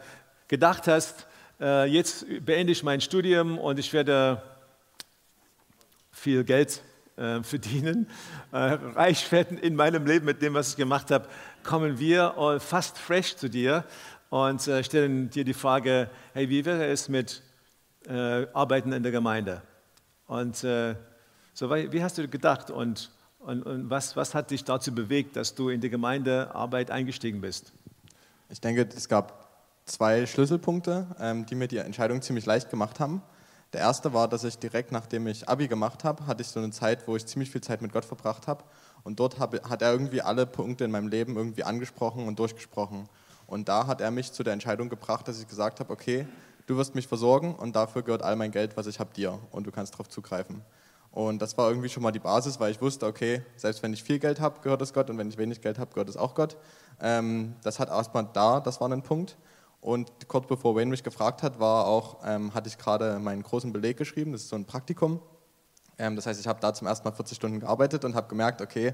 gedacht 0.47 0.87
hast, 0.87 1.27
äh, 1.61 1.85
jetzt 1.85 2.25
beende 2.43 2.71
ich 2.71 2.81
mein 2.81 2.99
Studium 2.99 3.59
und 3.59 3.77
ich 3.77 3.93
werde 3.93 4.41
viel 6.11 6.43
Geld 6.43 6.81
äh, 7.15 7.43
verdienen, 7.43 8.09
äh, 8.51 8.57
reich 8.57 9.31
werden 9.31 9.59
in 9.59 9.75
meinem 9.75 10.07
Leben 10.07 10.25
mit 10.25 10.41
dem, 10.41 10.55
was 10.55 10.71
ich 10.71 10.77
gemacht 10.77 11.11
habe, 11.11 11.27
kommen 11.63 11.99
wir 11.99 12.35
äh, 12.39 12.59
fast 12.59 12.97
fresh 12.97 13.35
zu 13.35 13.47
dir 13.47 13.85
und 14.31 14.63
stellen 14.81 15.29
dir 15.29 15.43
die 15.43 15.53
Frage, 15.53 16.09
hey, 16.33 16.49
wie 16.49 16.65
wäre 16.65 16.87
es 16.87 17.07
mit 17.07 17.43
Arbeiten 18.07 18.93
in 18.93 19.01
der 19.01 19.11
Gemeinde? 19.11 19.63
Und 20.27 20.57
so, 20.57 20.95
wie 21.59 22.03
hast 22.03 22.19
du 22.19 22.27
gedacht? 22.27 22.69
Und 22.69 23.09
und, 23.39 23.63
und 23.63 23.89
was, 23.89 24.15
was 24.15 24.35
hat 24.35 24.51
dich 24.51 24.63
dazu 24.63 24.93
bewegt, 24.93 25.35
dass 25.35 25.55
du 25.55 25.69
in 25.69 25.81
die 25.81 25.89
Gemeindearbeit 25.89 26.91
eingestiegen 26.91 27.41
bist? 27.41 27.73
Ich 28.49 28.61
denke, 28.61 28.87
es 28.95 29.07
gab 29.07 29.49
zwei 29.85 30.25
Schlüsselpunkte, 30.25 31.07
ähm, 31.19 31.45
die 31.45 31.55
mir 31.55 31.67
die 31.67 31.77
Entscheidung 31.77 32.21
ziemlich 32.21 32.45
leicht 32.45 32.69
gemacht 32.69 32.99
haben. 32.99 33.21
Der 33.73 33.81
erste 33.81 34.13
war, 34.13 34.27
dass 34.27 34.43
ich 34.43 34.57
direkt 34.57 34.91
nachdem 34.91 35.27
ich 35.27 35.47
Abi 35.47 35.67
gemacht 35.67 36.03
habe, 36.03 36.25
hatte 36.25 36.41
ich 36.41 36.47
so 36.47 36.59
eine 36.59 36.71
Zeit, 36.71 37.07
wo 37.07 37.15
ich 37.15 37.25
ziemlich 37.25 37.51
viel 37.51 37.61
Zeit 37.61 37.81
mit 37.81 37.93
Gott 37.93 38.05
verbracht 38.05 38.47
habe. 38.47 38.63
Und 39.03 39.19
dort 39.19 39.39
hat 39.39 39.81
er 39.81 39.91
irgendwie 39.91 40.21
alle 40.21 40.45
Punkte 40.45 40.83
in 40.83 40.91
meinem 40.91 41.07
Leben 41.07 41.35
irgendwie 41.37 41.63
angesprochen 41.63 42.27
und 42.27 42.39
durchgesprochen. 42.39 43.07
Und 43.47 43.69
da 43.69 43.87
hat 43.87 44.01
er 44.01 44.11
mich 44.11 44.31
zu 44.31 44.43
der 44.43 44.53
Entscheidung 44.53 44.89
gebracht, 44.89 45.27
dass 45.27 45.39
ich 45.39 45.47
gesagt 45.47 45.79
habe, 45.79 45.93
okay, 45.93 46.27
du 46.67 46.77
wirst 46.77 46.95
mich 46.95 47.07
versorgen 47.07 47.55
und 47.55 47.75
dafür 47.75 48.03
gehört 48.03 48.21
all 48.21 48.35
mein 48.35 48.51
Geld, 48.51 48.75
was 48.75 48.87
ich 48.87 48.99
habe, 48.99 49.13
dir 49.13 49.39
und 49.51 49.65
du 49.65 49.71
kannst 49.71 49.93
darauf 49.93 50.09
zugreifen. 50.09 50.61
Und 51.11 51.41
das 51.41 51.57
war 51.57 51.69
irgendwie 51.69 51.89
schon 51.89 52.03
mal 52.03 52.11
die 52.11 52.19
Basis, 52.19 52.59
weil 52.59 52.71
ich 52.71 52.81
wusste, 52.81 53.05
okay, 53.07 53.41
selbst 53.55 53.81
wenn 53.81 53.93
ich 53.93 54.03
viel 54.03 54.19
Geld 54.19 54.39
habe, 54.39 54.61
gehört 54.61 54.81
es 54.81 54.93
Gott 54.93 55.09
und 55.09 55.17
wenn 55.17 55.29
ich 55.29 55.37
wenig 55.37 55.61
Geld 55.61 55.79
habe, 55.79 55.91
gehört 55.91 56.09
es 56.09 56.17
auch 56.17 56.35
Gott. 56.35 56.57
Ähm, 57.01 57.55
das 57.63 57.79
hat 57.79 57.89
erstmal 57.89 58.27
da, 58.31 58.59
das 58.59 58.79
war 58.79 58.89
ein 58.91 59.01
Punkt. 59.01 59.37
Und 59.81 60.11
kurz 60.27 60.47
bevor 60.47 60.75
Wayne 60.75 60.91
mich 60.91 61.03
gefragt 61.03 61.41
hat, 61.41 61.59
war 61.59 61.87
auch, 61.87 62.17
ähm, 62.25 62.53
hatte 62.53 62.67
ich 62.67 62.77
gerade 62.77 63.17
meinen 63.19 63.43
großen 63.43 63.71
Beleg 63.71 63.97
geschrieben, 63.97 64.33
das 64.33 64.41
ist 64.41 64.49
so 64.49 64.55
ein 64.55 64.65
Praktikum 64.65 65.21
Ähm, 65.97 66.15
das 66.15 66.25
heißt, 66.27 66.39
ich 66.39 66.47
habe 66.47 66.59
da 66.61 66.73
zum 66.73 66.87
ersten 66.87 67.07
Mal 67.07 67.13
40 67.13 67.35
Stunden 67.35 67.59
gearbeitet 67.59 68.05
und 68.05 68.15
habe 68.15 68.27
gemerkt, 68.27 68.61
okay, 68.61 68.93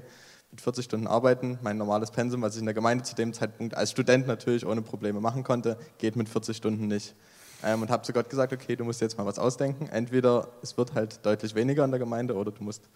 mit 0.50 0.60
40 0.60 0.84
Stunden 0.84 1.06
arbeiten, 1.06 1.58
mein 1.62 1.76
normales 1.76 2.10
Pensum, 2.10 2.42
was 2.42 2.54
ich 2.54 2.60
in 2.60 2.66
der 2.66 2.74
Gemeinde 2.74 3.04
zu 3.04 3.14
dem 3.14 3.32
Zeitpunkt 3.32 3.74
als 3.74 3.90
Student 3.90 4.26
natürlich 4.26 4.66
ohne 4.66 4.82
Probleme 4.82 5.20
machen 5.20 5.44
konnte, 5.44 5.76
geht 5.98 6.16
mit 6.16 6.28
40 6.28 6.56
Stunden 6.56 6.86
nicht. 6.86 7.14
Ähm, 7.62 7.82
und 7.82 7.90
habe 7.90 8.02
zu 8.02 8.12
Gott 8.12 8.28
gesagt, 8.28 8.52
okay, 8.52 8.76
du 8.76 8.84
musst 8.84 9.00
jetzt 9.00 9.16
mal 9.16 9.26
was 9.26 9.38
ausdenken. 9.38 9.88
Entweder 9.88 10.48
es 10.62 10.76
wird 10.76 10.94
halt 10.94 11.24
deutlich 11.24 11.54
weniger 11.54 11.84
in 11.84 11.90
der 11.90 12.00
Gemeinde 12.00 12.34
oder 12.34 12.52
du 12.52 12.62
musst 12.62 12.88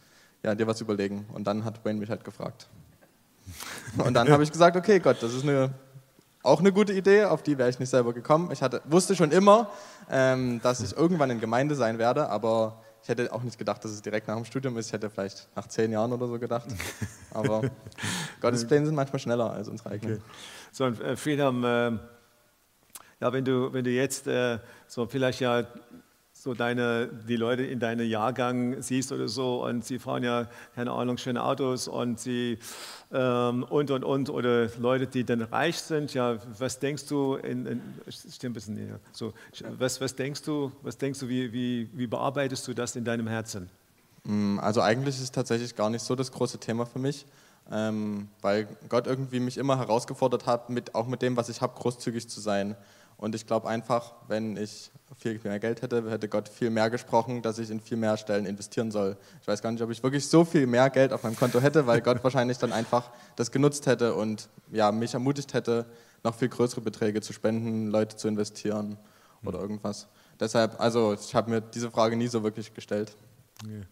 ja, 0.42 0.54
dir 0.54 0.66
was 0.66 0.80
überlegen. 0.80 1.26
Und 1.32 1.46
dann 1.46 1.64
hat 1.64 1.84
Wayne 1.84 1.98
mich 1.98 2.10
halt 2.10 2.24
gefragt. 2.24 2.68
Und 3.98 4.14
dann 4.14 4.28
habe 4.28 4.42
ich 4.42 4.52
gesagt, 4.52 4.76
okay, 4.76 5.00
Gott, 5.00 5.22
das 5.22 5.34
ist 5.34 5.42
eine, 5.42 5.70
auch 6.42 6.60
eine 6.60 6.72
gute 6.72 6.92
Idee, 6.92 7.24
auf 7.24 7.42
die 7.42 7.58
wäre 7.58 7.68
ich 7.68 7.78
nicht 7.78 7.90
selber 7.90 8.12
gekommen. 8.12 8.50
Ich 8.52 8.62
hatte, 8.62 8.80
wusste 8.84 9.16
schon 9.16 9.32
immer, 9.32 9.70
ähm, 10.10 10.60
dass 10.62 10.80
ich 10.80 10.96
irgendwann 10.96 11.30
in 11.30 11.40
Gemeinde 11.40 11.74
sein 11.74 11.98
werde, 11.98 12.28
aber 12.28 12.80
ich 13.02 13.08
hätte 13.08 13.32
auch 13.32 13.42
nicht 13.42 13.58
gedacht, 13.58 13.82
dass 13.84 13.90
es 13.90 14.02
direkt 14.02 14.28
nach 14.28 14.36
dem 14.36 14.44
Studium 14.44 14.76
ist. 14.76 14.86
Ich 14.86 14.92
hätte 14.92 15.08
vielleicht 15.08 15.48
nach 15.56 15.66
zehn 15.66 15.90
Jahren 15.90 16.12
oder 16.12 16.26
so 16.26 16.38
gedacht. 16.38 16.68
Aber 17.32 17.62
Gottes 18.40 18.66
Pläne 18.66 18.86
sind 18.86 18.94
manchmal 18.94 19.18
schneller 19.18 19.50
als 19.50 19.68
unsere 19.68 19.90
eigenen. 19.90 20.16
Okay. 20.16 20.24
So, 20.70 20.84
und 20.84 21.00
äh, 21.00 21.16
Friedhelm, 21.16 21.64
äh, 21.64 21.98
ja, 23.20 23.32
wenn 23.32 23.44
du, 23.44 23.72
wenn 23.72 23.84
du 23.84 23.90
jetzt 23.90 24.26
äh, 24.26 24.58
so 24.86 25.06
vielleicht 25.06 25.40
ja 25.40 25.66
so 26.42 26.54
deine, 26.54 27.08
die 27.28 27.36
Leute 27.36 27.62
in 27.64 27.80
deinem 27.80 28.08
Jahrgang 28.08 28.80
siehst 28.80 29.12
oder 29.12 29.28
so 29.28 29.64
und 29.64 29.84
sie 29.84 29.98
fahren 29.98 30.22
ja, 30.22 30.48
keine 30.74 30.92
Ahnung, 30.92 31.18
schöne 31.18 31.44
Autos 31.44 31.86
und 31.86 32.18
sie 32.18 32.58
ähm, 33.12 33.62
und 33.64 33.90
und 33.90 34.04
und 34.04 34.30
oder 34.30 34.68
Leute, 34.78 35.06
die 35.06 35.24
dann 35.24 35.42
reich 35.42 35.78
sind, 35.78 36.14
ja, 36.14 36.38
was 36.58 36.78
denkst 36.78 37.06
du, 37.06 37.34
in, 37.34 37.66
in, 37.66 37.82
ich 38.06 38.44
ein 38.44 38.54
bisschen 38.54 38.74
näher, 38.74 39.00
so, 39.12 39.34
was, 39.78 40.00
was 40.00 40.16
denkst 40.16 40.42
du, 40.42 40.72
was 40.82 40.96
denkst 40.96 41.20
du, 41.20 41.28
wie, 41.28 41.52
wie, 41.52 41.90
wie 41.92 42.06
bearbeitest 42.06 42.66
du 42.66 42.72
das 42.72 42.96
in 42.96 43.04
deinem 43.04 43.26
Herzen? 43.26 43.68
Mm, 44.24 44.58
also 44.60 44.80
eigentlich 44.80 45.16
ist 45.16 45.22
es 45.22 45.32
tatsächlich 45.32 45.76
gar 45.76 45.90
nicht 45.90 46.02
so 46.02 46.14
das 46.14 46.32
große 46.32 46.58
Thema 46.58 46.86
für 46.86 46.98
mich, 46.98 47.26
ähm, 47.70 48.28
weil 48.40 48.66
Gott 48.88 49.06
irgendwie 49.06 49.40
mich 49.40 49.58
immer 49.58 49.76
herausgefordert 49.76 50.46
hat, 50.46 50.70
mit, 50.70 50.94
auch 50.94 51.06
mit 51.06 51.20
dem, 51.20 51.36
was 51.36 51.50
ich 51.50 51.60
habe, 51.60 51.78
großzügig 51.78 52.28
zu 52.28 52.40
sein. 52.40 52.76
Und 53.20 53.34
ich 53.34 53.46
glaube 53.46 53.68
einfach, 53.68 54.14
wenn 54.28 54.56
ich 54.56 54.90
viel 55.18 55.38
mehr 55.44 55.58
Geld 55.58 55.82
hätte, 55.82 56.10
hätte 56.10 56.26
Gott 56.26 56.48
viel 56.48 56.70
mehr 56.70 56.88
gesprochen, 56.88 57.42
dass 57.42 57.58
ich 57.58 57.68
in 57.68 57.78
viel 57.78 57.98
mehr 57.98 58.16
Stellen 58.16 58.46
investieren 58.46 58.90
soll. 58.90 59.18
Ich 59.42 59.46
weiß 59.46 59.60
gar 59.60 59.70
nicht, 59.70 59.82
ob 59.82 59.90
ich 59.90 60.02
wirklich 60.02 60.26
so 60.26 60.42
viel 60.46 60.66
mehr 60.66 60.88
Geld 60.88 61.12
auf 61.12 61.22
meinem 61.22 61.36
Konto 61.36 61.60
hätte, 61.60 61.86
weil 61.86 62.00
Gott 62.00 62.24
wahrscheinlich 62.24 62.56
dann 62.56 62.72
einfach 62.72 63.10
das 63.36 63.50
genutzt 63.50 63.86
hätte 63.86 64.14
und 64.14 64.48
ja, 64.72 64.90
mich 64.90 65.12
ermutigt 65.12 65.52
hätte, 65.52 65.84
noch 66.24 66.34
viel 66.34 66.48
größere 66.48 66.80
Beträge 66.80 67.20
zu 67.20 67.34
spenden, 67.34 67.88
Leute 67.88 68.16
zu 68.16 68.26
investieren 68.26 68.96
oder 69.44 69.58
hm. 69.58 69.64
irgendwas. 69.64 70.08
Deshalb, 70.40 70.80
also 70.80 71.12
ich 71.12 71.34
habe 71.34 71.50
mir 71.50 71.60
diese 71.60 71.90
Frage 71.90 72.16
nie 72.16 72.28
so 72.28 72.42
wirklich 72.42 72.72
gestellt. 72.72 73.14
Ja. 73.66 73.82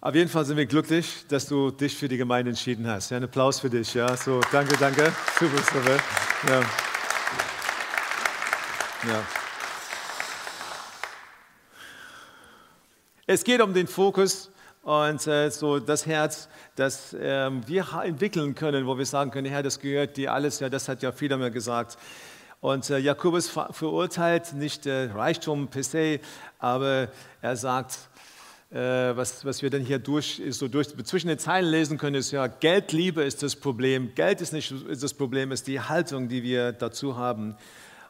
Auf 0.00 0.14
jeden 0.14 0.30
Fall 0.30 0.44
sind 0.44 0.56
wir 0.56 0.66
glücklich, 0.66 1.24
dass 1.28 1.46
du 1.46 1.72
dich 1.72 1.96
für 1.96 2.06
die 2.06 2.18
Gemeinde 2.18 2.50
entschieden 2.50 2.86
hast. 2.86 3.10
Ja, 3.10 3.16
ein 3.16 3.24
Applaus 3.24 3.58
für 3.58 3.70
dich. 3.70 3.92
Ja, 3.94 4.16
so 4.16 4.40
danke, 4.52 4.76
danke. 4.78 5.12
Super, 5.40 5.58
super. 5.58 5.96
Ja. 6.48 6.62
Ja. 9.06 9.24
Es 13.28 13.44
geht 13.44 13.60
um 13.60 13.72
den 13.72 13.86
Fokus 13.86 14.50
und 14.82 15.24
äh, 15.28 15.50
so 15.50 15.78
das 15.78 16.06
Herz, 16.06 16.48
das 16.74 17.14
äh, 17.14 17.50
wir 17.66 17.86
entwickeln 18.02 18.56
können, 18.56 18.86
wo 18.86 18.98
wir 18.98 19.06
sagen 19.06 19.30
können, 19.30 19.46
Herr, 19.46 19.62
das 19.62 19.78
gehört 19.78 20.16
dir 20.16 20.32
alles, 20.32 20.58
ja, 20.58 20.68
das 20.68 20.88
hat 20.88 21.02
ja 21.02 21.12
viele 21.12 21.36
mehr 21.36 21.52
gesagt. 21.52 21.98
Und 22.60 22.90
äh, 22.90 22.98
Jakobus 22.98 23.48
verurteilt 23.48 24.54
nicht 24.54 24.86
äh, 24.86 25.10
Reichtum 25.12 25.68
per 25.68 25.84
se, 25.84 26.18
aber 26.58 27.08
er 27.42 27.56
sagt, 27.56 27.98
äh, 28.72 28.76
was, 28.76 29.44
was 29.44 29.62
wir 29.62 29.70
dann 29.70 29.82
hier 29.82 30.00
durch, 30.00 30.42
so 30.50 30.66
durch, 30.66 30.88
zwischen 31.04 31.28
den 31.28 31.38
Zeilen 31.38 31.70
lesen 31.70 31.96
können, 31.96 32.16
ist 32.16 32.32
ja, 32.32 32.48
Geldliebe 32.48 33.22
ist 33.22 33.44
das 33.44 33.54
Problem. 33.54 34.16
Geld 34.16 34.40
ist 34.40 34.52
nicht 34.52 34.72
ist 34.72 35.04
das 35.04 35.14
Problem, 35.14 35.52
ist 35.52 35.68
die 35.68 35.80
Haltung, 35.80 36.28
die 36.28 36.42
wir 36.42 36.72
dazu 36.72 37.16
haben. 37.16 37.56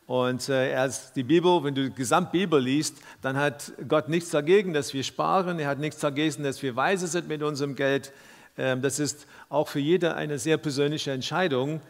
Und 0.06 0.48
äh, 0.48 0.70
erst 0.70 1.16
die 1.16 1.24
Bibel, 1.24 1.64
wenn 1.64 1.74
du 1.74 1.90
die 1.90 1.94
Gesamtbibel 1.94 2.60
liest, 2.60 2.98
dann 3.22 3.36
hat 3.36 3.72
Gott 3.88 4.08
nichts 4.08 4.30
dagegen, 4.30 4.72
dass 4.72 4.94
wir 4.94 5.02
sparen. 5.02 5.58
Er 5.58 5.68
hat 5.68 5.80
nichts 5.80 5.98
dagegen, 5.98 6.44
dass 6.44 6.62
wir 6.62 6.76
weise 6.76 7.08
sind 7.08 7.26
mit 7.26 7.42
unserem 7.42 7.74
Geld. 7.74 8.12
Ähm, 8.56 8.82
das 8.82 9.00
ist 9.00 9.26
auch 9.48 9.66
für 9.66 9.80
jeder 9.80 10.14
eine 10.16 10.38
sehr 10.38 10.58
persönliche 10.58 11.10
Entscheidung. 11.10 11.80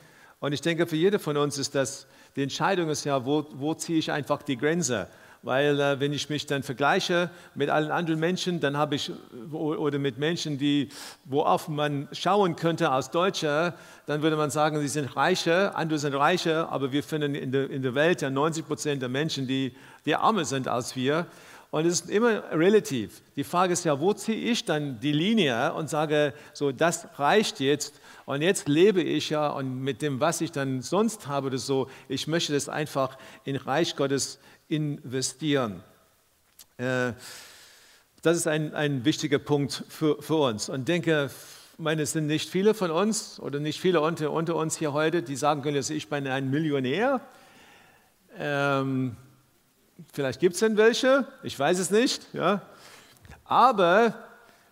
Und 0.40 0.52
ich 0.52 0.62
denke, 0.62 0.86
für 0.86 0.96
jede 0.96 1.18
von 1.18 1.36
uns 1.36 1.58
ist 1.58 1.74
das, 1.74 2.06
die 2.36 2.42
Entscheidung 2.42 2.88
ist 2.88 3.04
ja, 3.04 3.26
wo, 3.26 3.46
wo 3.52 3.74
ziehe 3.74 3.98
ich 3.98 4.10
einfach 4.10 4.42
die 4.42 4.56
Grenze? 4.56 5.08
Weil 5.46 5.78
äh, 5.78 6.00
wenn 6.00 6.12
ich 6.12 6.28
mich 6.28 6.46
dann 6.46 6.64
vergleiche 6.64 7.30
mit 7.54 7.70
allen 7.70 7.92
anderen 7.92 8.18
Menschen, 8.18 8.58
dann 8.58 8.76
habe 8.76 8.96
ich, 8.96 9.12
oder 9.52 10.00
mit 10.00 10.18
Menschen, 10.18 10.58
die, 10.58 10.88
worauf 11.24 11.68
man 11.68 12.08
schauen 12.10 12.56
könnte 12.56 12.90
als 12.90 13.12
Deutscher, 13.12 13.74
dann 14.06 14.22
würde 14.22 14.34
man 14.34 14.50
sagen, 14.50 14.80
sie 14.80 14.88
sind 14.88 15.14
Reiche, 15.14 15.72
andere 15.76 16.00
sind 16.00 16.14
Reiche, 16.14 16.68
aber 16.68 16.90
wir 16.90 17.04
finden 17.04 17.36
in 17.36 17.52
der, 17.52 17.70
in 17.70 17.82
der 17.82 17.94
Welt 17.94 18.22
ja 18.22 18.28
90 18.28 18.66
Prozent 18.66 19.02
der 19.02 19.08
Menschen, 19.08 19.46
die, 19.46 19.72
die 20.04 20.12
ärmer 20.12 20.44
sind 20.44 20.66
als 20.66 20.96
wir. 20.96 21.26
Und 21.70 21.86
es 21.86 22.00
ist 22.00 22.10
immer 22.10 22.42
relativ. 22.50 23.22
Die 23.36 23.44
Frage 23.44 23.72
ist 23.72 23.84
ja, 23.84 24.00
wo 24.00 24.12
ziehe 24.14 24.50
ich 24.50 24.64
dann 24.64 24.98
die 24.98 25.12
Linie 25.12 25.74
und 25.74 25.88
sage, 25.88 26.32
so, 26.54 26.72
das 26.72 27.06
reicht 27.18 27.60
jetzt. 27.60 28.00
Und 28.26 28.42
jetzt 28.42 28.68
lebe 28.68 29.02
ich 29.02 29.30
ja 29.30 29.48
und 29.48 29.82
mit 29.82 30.02
dem, 30.02 30.20
was 30.20 30.40
ich 30.40 30.50
dann 30.50 30.82
sonst 30.82 31.28
habe, 31.28 31.48
das 31.48 31.64
so, 31.64 31.88
ich 32.08 32.26
möchte 32.26 32.52
das 32.52 32.68
einfach 32.68 33.16
in 33.44 33.54
Reich 33.54 33.94
Gottes 33.94 34.40
investieren. 34.68 35.84
Äh, 36.76 37.12
das 38.22 38.36
ist 38.36 38.48
ein, 38.48 38.74
ein 38.74 39.04
wichtiger 39.04 39.38
Punkt 39.38 39.84
für, 39.88 40.20
für 40.20 40.34
uns. 40.34 40.68
Und 40.68 40.88
denke, 40.88 41.30
meine, 41.78 42.02
es 42.02 42.12
sind 42.12 42.26
nicht 42.26 42.50
viele 42.50 42.74
von 42.74 42.90
uns 42.90 43.38
oder 43.38 43.60
nicht 43.60 43.80
viele 43.80 44.00
unter, 44.00 44.32
unter 44.32 44.56
uns 44.56 44.76
hier 44.76 44.92
heute, 44.92 45.22
die 45.22 45.36
sagen 45.36 45.62
können, 45.62 45.84
ich 45.88 46.08
bin 46.08 46.26
ein 46.26 46.50
Millionär. 46.50 47.20
Ähm, 48.36 49.16
vielleicht 50.12 50.40
gibt 50.40 50.54
es 50.54 50.60
denn 50.60 50.76
welche, 50.76 51.28
ich 51.44 51.56
weiß 51.56 51.78
es 51.78 51.92
nicht. 51.92 52.26
Ja. 52.32 52.62
Aber 53.44 54.14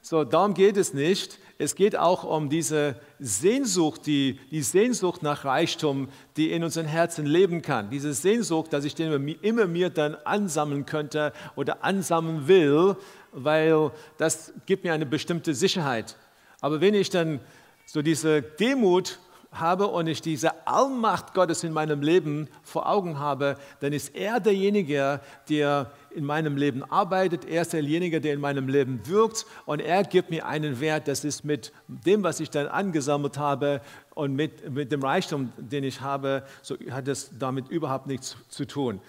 so, 0.03 0.25
darum 0.25 0.55
geht 0.55 0.77
es 0.77 0.93
nicht 0.93 1.39
es 1.59 1.75
geht 1.77 1.97
auch 1.97 2.25
um 2.25 2.49
diese 2.49 2.97
Sehnsucht, 3.21 4.07
die, 4.07 4.41
die 4.51 4.63
Sehnsucht 4.63 5.23
nach 5.23 5.45
Reichtum, 5.45 6.09
die 6.37 6.51
in 6.51 6.65
unseren 6.65 6.87
Herzen 6.87 7.27
leben 7.27 7.63
kann. 7.63 7.91
Diese 7.91 8.13
Sehnsucht, 8.13 8.73
dass 8.73 8.85
ich 8.85 8.95
den 8.95 9.29
immer 9.43 9.67
mir 9.67 9.91
dann 9.91 10.17
ansammeln 10.25 10.85
könnte 10.85 11.33
oder 11.55 11.85
ansammeln 11.85 12.49
will, 12.49 12.97
weil 13.33 13.93
das 14.19 14.53
gibt 14.67 14.85
mir 14.85 14.93
eine 14.93 15.07
bestimmte 15.07 15.55
Sicherheit. 15.55 16.17
Aber 16.61 16.81
wenn 16.81 16.95
ich 16.95 17.11
dann 17.11 17.41
so 17.87 18.03
diese 18.03 18.43
Demut 18.43 19.19
habe 19.53 19.87
und 19.87 20.09
ich 20.09 20.21
diese 20.21 20.67
Allmacht 20.67 21.35
Gottes 21.35 21.63
in 21.63 21.73
meinem 21.73 22.03
Leben 22.03 22.49
vor 22.63 22.89
Augen 22.89 23.19
habe, 23.19 23.57
dann 23.81 23.93
ist 23.93 24.15
er 24.15 24.41
derjenige, 24.41 25.21
der 25.49 25.93
in 26.15 26.25
meinem 26.25 26.57
Leben 26.57 26.83
arbeitet. 26.85 27.45
Er 27.45 27.63
ist 27.63 27.73
derjenige, 27.73 28.21
der 28.21 28.35
in 28.35 28.41
meinem 28.41 28.69
Leben 28.69 29.01
wirkt 29.07 29.47
und 29.67 29.81
er 29.81 30.05
gibt 30.05 30.31
mir 30.31 30.47
einen 30.47 30.81
Wert. 30.81 31.09
Das 31.09 31.25
ist 31.25 31.45
mit 31.45 31.73
dem, 31.89 32.23
was 32.23 32.41
ich 32.41 32.51
dann 32.51 32.67
angesammelt 32.67 33.39
habe 33.39 33.81
und 34.15 34.35
mit, 34.35 34.71
mit 34.71 34.93
dem 34.93 35.03
Reichtum, 35.03 35.53
den 35.59 35.85
ich 35.85 36.01
habe, 36.01 36.45
so 36.63 36.77
hat 36.91 37.09
das 37.09 37.31
damit 37.39 37.69
überhaupt 37.69 38.07
nichts 38.07 38.37
zu 38.49 38.65
tun. 38.65 39.01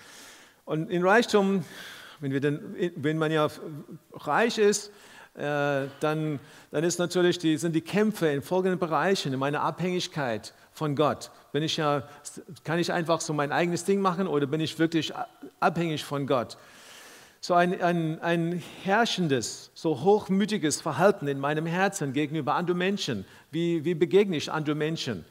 Und 0.65 0.89
in 0.89 1.05
Reichtum, 1.05 1.63
wenn, 2.19 2.31
denn, 2.41 2.59
wenn 2.95 3.17
man 3.17 3.31
ja 3.31 3.47
reich 4.13 4.57
ist, 4.57 4.91
äh, 5.35 5.87
dann, 5.99 6.39
dann 6.71 6.83
ist 6.83 6.97
natürlich 6.97 7.37
die, 7.37 7.57
sind 7.57 7.73
die 7.73 7.81
Kämpfe 7.81 8.27
in 8.27 8.41
folgenden 8.41 8.79
Bereichen, 8.79 9.33
in 9.33 9.39
meiner 9.39 9.61
Abhängigkeit 9.61 10.53
von 10.71 10.95
Gott. 10.95 11.29
Bin 11.51 11.61
ich 11.61 11.77
ja, 11.77 12.03
kann 12.63 12.79
ich 12.79 12.91
einfach 12.91 13.21
so 13.21 13.33
mein 13.33 13.51
eigenes 13.51 13.85
Ding 13.85 13.99
machen 13.99 14.27
oder 14.27 14.47
bin 14.47 14.59
ich 14.59 14.79
wirklich 14.79 15.13
abhängig 15.59 16.03
von 16.03 16.25
Gott? 16.25 16.57
So 17.45 17.53
ein, 17.53 17.79
ein, 17.79 18.19
ein 18.21 18.63
herrschendes, 18.83 19.69
so 19.75 20.01
hochmütiges 20.01 20.81
Verhalten 20.81 21.27
in 21.27 21.39
meinem 21.39 21.67
Herzen 21.67 22.11
gegenüber 22.11 22.55
anderen 22.55 22.79
Menschen. 22.79 23.23
Wie, 23.51 23.85
wie 23.85 23.93
begegne 23.93 24.35
ich 24.35 24.51
anderen 24.51 24.79
Menschen? 24.79 25.25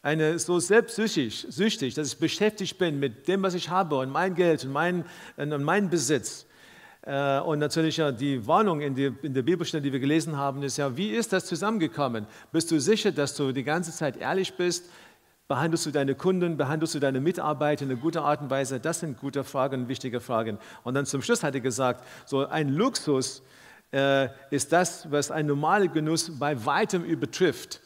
Eine 0.00 0.38
so 0.38 0.60
selbstsüchtig, 0.60 1.44
süchtig, 1.48 1.94
dass 1.94 2.12
ich 2.12 2.18
beschäftigt 2.18 2.78
bin 2.78 3.00
mit 3.00 3.26
dem, 3.26 3.42
was 3.42 3.54
ich 3.54 3.68
habe 3.68 3.96
und 3.96 4.10
mein 4.10 4.36
Geld 4.36 4.64
und 4.64 4.70
mein, 4.70 5.04
und 5.36 5.64
mein 5.64 5.90
Besitz. 5.90 6.46
Äh, 7.02 7.40
und 7.40 7.58
natürlich 7.58 8.00
die 8.16 8.46
Warnung 8.46 8.80
in, 8.80 8.94
die, 8.94 9.12
in 9.22 9.34
der 9.34 9.42
Bibelstelle, 9.42 9.82
die 9.82 9.92
wir 9.92 9.98
gelesen 9.98 10.36
haben, 10.36 10.62
ist 10.62 10.76
ja, 10.76 10.96
wie 10.96 11.10
ist 11.10 11.32
das 11.32 11.46
zusammengekommen? 11.46 12.28
Bist 12.52 12.70
du 12.70 12.78
sicher, 12.78 13.10
dass 13.10 13.34
du 13.34 13.50
die 13.50 13.64
ganze 13.64 13.90
Zeit 13.90 14.18
ehrlich 14.18 14.54
bist? 14.54 14.88
Behandelst 15.48 15.86
du 15.86 15.92
deine 15.92 16.14
Kunden, 16.16 16.56
behandelst 16.56 16.94
du 16.94 16.98
deine 16.98 17.20
Mitarbeiter 17.20 17.84
in 17.84 17.90
einer 17.92 18.00
guten 18.00 18.18
Art 18.18 18.40
und 18.40 18.50
Weise? 18.50 18.80
Das 18.80 19.00
sind 19.00 19.18
gute 19.18 19.44
Fragen, 19.44 19.88
wichtige 19.88 20.20
Fragen. 20.20 20.58
Und 20.82 20.94
dann 20.94 21.06
zum 21.06 21.22
Schluss 21.22 21.44
hat 21.44 21.54
er 21.54 21.60
gesagt, 21.60 22.04
so 22.24 22.46
ein 22.46 22.68
Luxus 22.70 23.42
äh, 23.92 24.28
ist 24.50 24.72
das, 24.72 25.10
was 25.10 25.30
ein 25.30 25.46
normaler 25.46 25.86
Genuss 25.86 26.36
bei 26.38 26.64
weitem 26.66 27.04
übertrifft. 27.04 27.80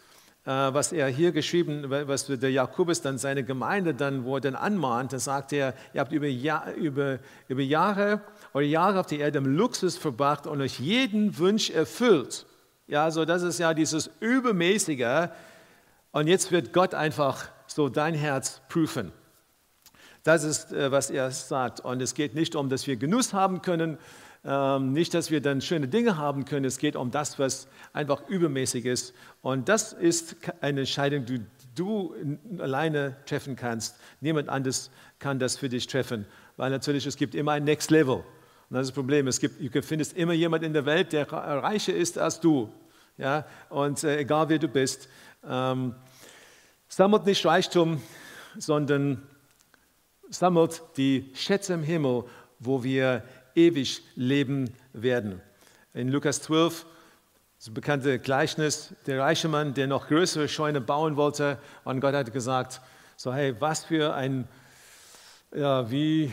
äh, 0.47 0.51
was 0.51 0.93
er 0.93 1.09
hier 1.09 1.33
geschrieben, 1.33 1.85
was 1.89 2.27
der 2.27 2.51
Jakobus 2.51 3.03
dann 3.03 3.19
seine 3.19 3.45
Gemeinde 3.45 3.95
dann, 3.95 4.25
wo 4.25 4.37
er 4.37 4.41
dann 4.41 4.55
anmahnt, 4.55 5.13
da 5.13 5.19
sagt 5.19 5.53
er, 5.53 5.75
ihr 5.93 6.01
habt 6.01 6.13
über, 6.13 6.27
Jahr, 6.27 6.73
über, 6.75 7.19
über 7.49 7.63
Jahre, 7.63 8.23
eure 8.55 8.65
Jahre 8.65 9.01
auf 9.01 9.07
der 9.07 9.21
Erde 9.21 9.39
im 9.39 9.47
Luxus 9.47 9.99
verbracht 9.99 10.47
und 10.47 10.61
euch 10.61 10.81
jeden 10.81 11.39
Wunsch 11.39 11.71
erfüllt. 11.71 12.47
Ja, 12.87 13.11
so 13.11 13.25
das 13.25 13.43
ist 13.43 13.59
ja 13.59 13.75
dieses 13.75 14.11
Übermäßige. 14.21 15.29
Und 16.13 16.27
jetzt 16.27 16.51
wird 16.51 16.73
Gott 16.73 16.95
einfach 16.95 17.49
so 17.67 17.89
dein 17.89 18.15
Herz 18.15 18.61
prüfen. 18.69 19.13
Das 20.23 20.45
ist, 20.45 20.73
äh, 20.73 20.91
was 20.91 21.11
er 21.11 21.31
sagt. 21.31 21.81
Und 21.81 22.03
es 22.03 22.15
geht 22.15 22.35
nicht 22.35 22.55
um, 22.55 22.69
dass 22.69 22.87
wir 22.87 22.97
Genuss 22.97 23.33
haben 23.33 23.63
können, 23.63 23.99
ähm, 24.45 24.93
nicht, 24.93 25.15
dass 25.15 25.31
wir 25.31 25.41
dann 25.41 25.61
schöne 25.61 25.87
Dinge 25.87 26.17
haben 26.17 26.45
können. 26.45 26.65
Es 26.65 26.79
geht 26.79 26.97
um 26.97 27.11
das, 27.11 27.39
was 27.39 27.69
einfach 27.93 28.29
übermäßig 28.29 28.87
ist. 28.87 29.15
Und 29.43 29.69
das 29.69 29.93
ist 29.93 30.37
eine 30.61 30.81
Entscheidung, 30.81 31.27
die 31.27 31.43
du 31.75 32.15
alleine 32.59 33.17
treffen 33.27 33.57
kannst. 33.57 33.97
Niemand 34.21 34.49
anderes 34.49 34.91
kann 35.19 35.39
das 35.39 35.57
für 35.57 35.69
dich 35.69 35.87
treffen, 35.87 36.27
weil 36.57 36.71
natürlich 36.71 37.07
es 37.07 37.17
gibt 37.17 37.35
immer 37.35 37.53
ein 37.53 37.65
Next 37.65 37.91
Level. 37.91 38.17
Und 38.17 38.77
das 38.77 38.83
ist 38.83 38.89
das 38.91 38.95
Problem. 38.95 39.27
Es 39.27 39.41
gibt, 39.41 39.75
du 39.75 39.83
findest 39.83 40.17
immer 40.17 40.33
jemanden 40.33 40.67
in 40.67 40.73
der 40.73 40.87
Welt, 40.87 41.13
der 41.13 41.31
reicher 41.31 41.95
ist 41.95 42.19
als 42.19 42.41
du. 42.41 42.73
Ja? 43.19 43.47
Und 43.69 44.03
äh, 44.05 44.19
egal 44.19 44.49
wer 44.49 44.59
du 44.59 44.69
bist, 44.69 45.09
ähm, 45.49 45.95
sammelt 46.89 47.27
nicht 47.27 47.45
Reichtum, 47.47 48.03
sondern 48.59 49.23
sammelt 50.29 50.83
die 50.97 51.31
Schätze 51.35 51.75
im 51.75 51.83
Himmel, 51.83 52.25
wo 52.59 52.83
wir 52.83 53.23
ewig 53.55 54.03
leben 54.15 54.73
werden. 54.93 55.41
In 55.93 56.09
Lukas 56.09 56.43
12, 56.43 56.87
das 57.59 57.71
bekannte 57.75 58.19
Gleichnis, 58.19 58.95
der 59.07 59.21
reiche 59.21 59.49
Mann, 59.49 59.75
der 59.75 59.87
noch 59.87 60.09
größere 60.09 60.49
Scheune 60.49 60.81
bauen 60.81 61.17
wollte, 61.17 61.59
und 61.85 62.01
Gott 62.01 62.15
hat 62.15 62.33
gesagt, 62.33 62.81
so 63.17 63.35
hey, 63.35 63.55
was 63.61 63.85
für 63.85 64.15
ein, 64.15 64.49
ja, 65.55 65.91
wie 65.91 66.33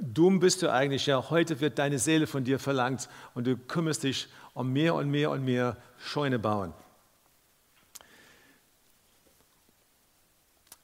dumm 0.00 0.40
bist 0.40 0.62
du 0.62 0.72
eigentlich, 0.72 1.06
ja, 1.06 1.30
heute 1.30 1.60
wird 1.60 1.78
deine 1.78 1.98
Seele 1.98 2.26
von 2.26 2.44
dir 2.44 2.58
verlangt 2.58 3.08
und 3.34 3.46
du 3.46 3.56
kümmerst 3.56 4.02
dich 4.02 4.28
um 4.54 4.72
mehr 4.72 4.94
und 4.94 5.10
mehr 5.10 5.30
und 5.30 5.44
mehr 5.44 5.76
Scheune 5.98 6.38
bauen. 6.38 6.72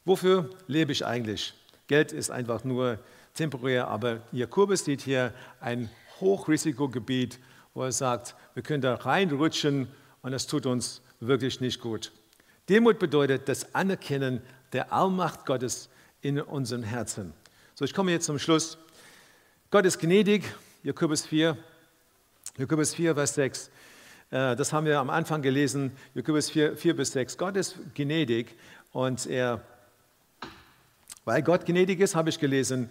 Wofür 0.05 0.51
lebe 0.67 0.93
ich 0.93 1.07
eigentlich? 1.07 1.55
Geld 1.87 2.13
ist 2.13 2.31
einfach 2.31 2.65
nur 2.65 2.99
temporär, 3.35 3.89
aber 3.89 4.21
Jakobus 4.33 4.85
sieht 4.85 5.03
hier 5.03 5.33
ein 5.61 5.91
Hochrisikogebiet, 6.21 7.39
wo 7.75 7.83
er 7.85 7.93
sagt, 7.93 8.35
wir 8.55 8.63
können 8.63 8.83
da 8.83 8.95
reinrutschen 8.95 9.89
und 10.23 10.33
das 10.33 10.47
tut 10.47 10.67
uns 10.67 11.03
wirklich 11.21 11.61
nicht 11.61 11.81
gut. 11.81 12.13
Demut 12.69 12.99
bedeutet 12.99 13.49
das 13.49 13.75
Anerkennen 13.75 14.41
der 14.73 14.93
Allmacht 14.93 15.47
Gottes 15.47 15.89
in 16.21 16.41
unserem 16.41 16.83
Herzen. 16.83 17.33
So, 17.75 17.85
ich 17.85 17.95
komme 17.95 18.13
jetzt 18.13 18.27
zum 18.27 18.39
Schluss. 18.39 18.79
Gott 19.71 19.85
ist 19.85 19.99
gnädig, 19.99 20.45
Jakobus 20.83 21.27
4, 21.27 21.57
Jakobus 22.59 22.95
4, 22.95 23.15
Vers 23.15 23.35
6. 23.35 23.71
Äh, 24.31 24.57
das 24.57 24.73
haben 24.73 24.87
wir 24.87 24.99
am 24.99 25.11
Anfang 25.11 25.43
gelesen, 25.43 25.93
Jakobus 26.15 26.51
4, 26.51 26.77
4 26.77 26.97
bis 26.97 27.13
6. 27.13 27.39
Gott 27.39 27.57
ist 27.57 27.77
gnädig 27.95 28.55
und 28.93 29.27
er, 29.27 29.63
weil 31.25 31.43
Gott 31.43 31.67
gnädig 31.67 32.01
ist, 32.01 32.15
habe 32.15 32.31
ich 32.31 32.39
gelesen, 32.39 32.89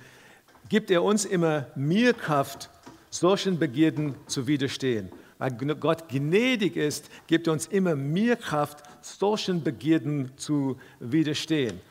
gibt 0.70 0.92
er 0.92 1.04
uns 1.04 1.26
immer 1.26 1.68
mehr 1.76 2.14
Kraft, 2.14 2.70
solchen 3.10 3.60
Begierden 3.60 4.16
zu 4.28 4.48
widerstehen. 4.48 5.10
Weil 5.38 5.52
Gott 5.52 6.08
gnädig 6.08 6.76
ist, 6.76 7.10
gibt 7.28 7.48
er 7.48 7.54
uns 7.54 7.66
immer 7.66 7.96
mehr 7.96 8.36
Kraft, 8.36 8.84
solchen 9.02 9.64
Begierden 9.64 10.32
zu 10.38 10.80
widerstehen. 11.00 11.82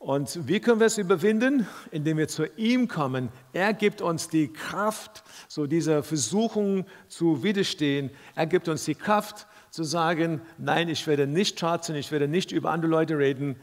Und 0.00 0.48
wie 0.48 0.60
können 0.60 0.80
wir 0.80 0.86
es 0.86 0.98
überwinden? 0.98 1.66
Indem 1.90 2.16
wir 2.16 2.26
zu 2.26 2.46
ihm 2.56 2.88
kommen. 2.88 3.28
Er 3.52 3.72
gibt 3.74 4.00
uns 4.00 4.28
die 4.28 4.48
Kraft, 4.48 5.22
so 5.46 5.66
dieser 5.66 6.02
Versuchung 6.02 6.86
zu 7.06 7.42
widerstehen. 7.42 8.10
Er 8.34 8.46
gibt 8.46 8.68
uns 8.68 8.84
die 8.84 8.94
Kraft 8.94 9.46
zu 9.70 9.84
sagen, 9.84 10.40
nein, 10.58 10.88
ich 10.88 11.06
werde 11.06 11.26
nicht 11.26 11.60
schatzen, 11.60 11.94
ich 11.94 12.10
werde 12.10 12.28
nicht 12.28 12.50
über 12.50 12.70
andere 12.70 12.90
Leute 12.90 13.18
reden. 13.18 13.56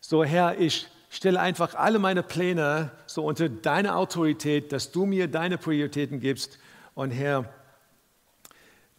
So 0.00 0.22
Herr, 0.22 0.60
ich 0.60 0.86
stelle 1.16 1.40
einfach 1.40 1.74
alle 1.74 1.98
meine 1.98 2.22
Pläne 2.22 2.90
so 3.06 3.24
unter 3.24 3.48
deine 3.48 3.94
Autorität, 3.94 4.72
dass 4.72 4.90
du 4.90 5.06
mir 5.06 5.28
deine 5.28 5.58
Prioritäten 5.58 6.20
gibst. 6.20 6.58
Und 6.94 7.10
Herr, 7.10 7.44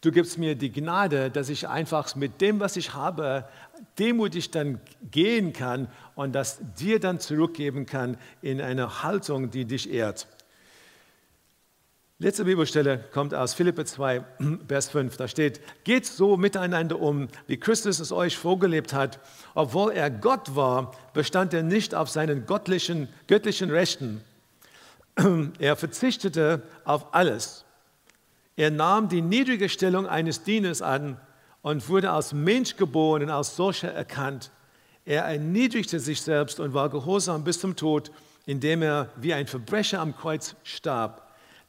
du 0.00 0.10
gibst 0.10 0.38
mir 0.38 0.54
die 0.54 0.72
Gnade, 0.72 1.30
dass 1.30 1.48
ich 1.48 1.68
einfach 1.68 2.14
mit 2.16 2.40
dem, 2.40 2.60
was 2.60 2.76
ich 2.76 2.94
habe, 2.94 3.48
demutig 3.98 4.50
dann 4.50 4.80
gehen 5.10 5.52
kann 5.52 5.88
und 6.14 6.34
das 6.34 6.58
dir 6.78 7.00
dann 7.00 7.20
zurückgeben 7.20 7.86
kann 7.86 8.16
in 8.40 8.60
eine 8.60 9.02
Haltung, 9.02 9.50
die 9.50 9.64
dich 9.64 9.90
ehrt. 9.90 10.26
Letzte 12.18 12.46
Bibelstelle 12.46 13.04
kommt 13.12 13.34
aus 13.34 13.52
Philippe 13.52 13.84
2, 13.84 14.24
Vers 14.68 14.88
5. 14.88 15.18
Da 15.18 15.28
steht, 15.28 15.60
geht 15.84 16.06
so 16.06 16.38
miteinander 16.38 16.98
um, 16.98 17.28
wie 17.46 17.58
Christus 17.58 18.00
es 18.00 18.10
euch 18.10 18.38
vorgelebt 18.38 18.94
hat. 18.94 19.20
Obwohl 19.54 19.92
er 19.92 20.10
Gott 20.10 20.56
war, 20.56 20.92
bestand 21.12 21.52
er 21.52 21.62
nicht 21.62 21.94
auf 21.94 22.08
seinen 22.08 22.46
göttlichen, 22.46 23.08
göttlichen 23.26 23.68
Rechten. 23.70 24.22
Er 25.58 25.76
verzichtete 25.76 26.62
auf 26.84 27.14
alles. 27.14 27.66
Er 28.56 28.70
nahm 28.70 29.10
die 29.10 29.20
niedrige 29.20 29.68
Stellung 29.68 30.06
eines 30.06 30.42
Dieners 30.42 30.80
an 30.80 31.20
und 31.60 31.86
wurde 31.90 32.12
als 32.12 32.32
Mensch 32.32 32.76
geboren 32.76 33.24
und 33.24 33.30
als 33.30 33.56
solcher 33.56 33.92
erkannt. 33.92 34.50
Er 35.04 35.24
erniedrigte 35.24 36.00
sich 36.00 36.22
selbst 36.22 36.60
und 36.60 36.72
war 36.72 36.88
gehorsam 36.88 37.44
bis 37.44 37.60
zum 37.60 37.76
Tod, 37.76 38.10
indem 38.46 38.80
er 38.80 39.10
wie 39.16 39.34
ein 39.34 39.46
Verbrecher 39.46 40.00
am 40.00 40.16
Kreuz 40.16 40.54
starb. 40.64 41.25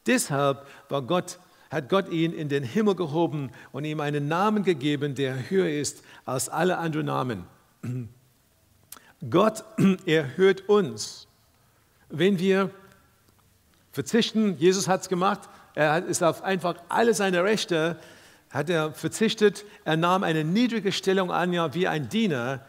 Deshalb 0.08 0.66
war 0.88 1.02
Gott, 1.02 1.38
hat 1.70 1.88
Gott 1.88 2.08
ihn 2.08 2.32
in 2.32 2.48
den 2.48 2.64
Himmel 2.64 2.96
gehoben 2.96 3.52
und 3.70 3.84
ihm 3.84 4.00
einen 4.00 4.26
Namen 4.26 4.64
gegeben, 4.64 5.14
der 5.14 5.48
höher 5.48 5.70
ist 5.70 6.02
als 6.24 6.48
alle 6.48 6.78
anderen 6.78 7.06
Namen. 7.06 7.44
Gott 9.30 9.62
erhört 10.06 10.68
uns, 10.68 11.28
wenn 12.08 12.40
wir 12.40 12.70
verzichten. 13.92 14.56
Jesus 14.58 14.88
hat 14.88 15.02
es 15.02 15.08
gemacht. 15.08 15.48
Er 15.76 16.04
ist 16.04 16.24
auf 16.24 16.42
einfach 16.42 16.74
alle 16.88 17.14
seine 17.14 17.44
Rechte 17.44 17.96
hat 18.50 18.70
er 18.70 18.92
verzichtet. 18.92 19.64
Er 19.84 19.96
nahm 19.96 20.22
eine 20.22 20.44
niedrige 20.44 20.92
Stellung 20.92 21.30
an, 21.30 21.52
ja, 21.52 21.74
wie 21.74 21.86
ein 21.88 22.08
Diener. 22.08 22.60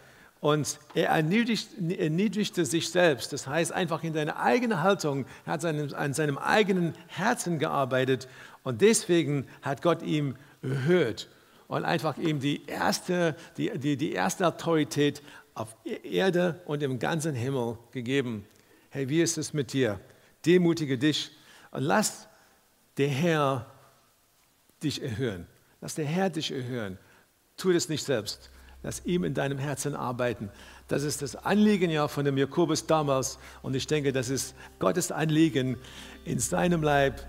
Und 0.42 0.80
er 0.94 1.10
erniedrigte 1.10 2.66
sich 2.66 2.90
selbst. 2.90 3.34
Das 3.34 3.46
heißt, 3.46 3.74
einfach 3.74 4.04
in 4.04 4.14
seiner 4.14 4.40
eigenen 4.40 4.82
Haltung, 4.82 5.26
er 5.46 5.54
hat 5.54 5.62
seinem, 5.62 5.94
an 5.94 6.14
seinem 6.14 6.38
eigenen 6.38 6.94
Herzen 7.08 7.60
gearbeitet. 7.60 8.28
Und 8.64 8.82
deswegen 8.82 9.48
hat 9.62 9.82
Gott 9.82 10.02
ihm 10.02 10.36
erhört 10.62 11.28
und 11.68 11.84
einfach 11.84 12.18
ihm 12.18 12.40
die 12.40 12.66
erste, 12.66 13.36
die, 13.58 13.78
die, 13.78 13.98
die 13.98 14.14
erste 14.14 14.48
Autorität 14.48 15.22
auf 15.56 15.76
Erde 16.04 16.62
und 16.66 16.82
im 16.84 17.00
ganzen 17.00 17.36
Himmel 17.36 17.78
gegeben. 17.92 18.46
Hey, 18.92 19.10
wie 19.10 19.22
ist 19.22 19.38
es 19.38 19.54
mit 19.54 19.74
dir? 19.74 20.00
Demutige 20.46 20.98
dich 20.98 21.32
und 21.72 21.84
lass 21.84 22.28
der 22.98 23.10
Herr 23.10 23.66
dich 24.82 25.02
erhören. 25.02 25.48
Lass 25.82 25.96
der 25.96 26.06
Herr 26.06 26.30
dich 26.30 26.52
erhören. 26.52 26.98
Tu 27.58 27.74
das 27.74 27.90
nicht 27.90 28.04
selbst. 28.04 28.50
Lass 28.82 29.06
ihm 29.06 29.26
in 29.26 29.34
deinem 29.34 29.58
Herzen 29.58 29.94
arbeiten. 29.94 30.50
Das 30.88 31.04
ist 31.04 31.22
das 31.22 31.36
Anliegen 31.36 31.90
ja 31.90 32.08
von 32.08 32.24
dem 32.24 32.38
Jakobus 32.38 32.86
damals. 32.86 33.38
Und 33.62 33.76
ich 33.76 33.88
denke, 33.88 34.14
das 34.14 34.30
ist 34.30 34.56
Gottes 34.80 35.12
Anliegen 35.12 35.78
in 36.24 36.40
seinem 36.40 36.82
Leib 36.82 37.22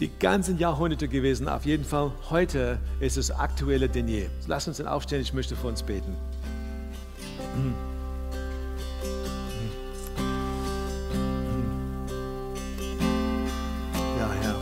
die 0.00 0.10
ganzen 0.18 0.58
Jahrhunderte 0.58 1.08
gewesen. 1.08 1.48
Auf 1.48 1.64
jeden 1.64 1.84
Fall 1.84 2.12
heute 2.30 2.78
ist 3.00 3.16
es 3.16 3.30
aktueller 3.30 3.88
denn 3.88 4.08
je. 4.08 4.28
Lass 4.46 4.66
uns 4.66 4.78
dann 4.78 4.88
aufstehen. 4.88 5.20
Ich 5.20 5.32
möchte 5.32 5.54
für 5.54 5.68
uns 5.68 5.82
beten. 5.82 6.16
Herr. 14.40 14.56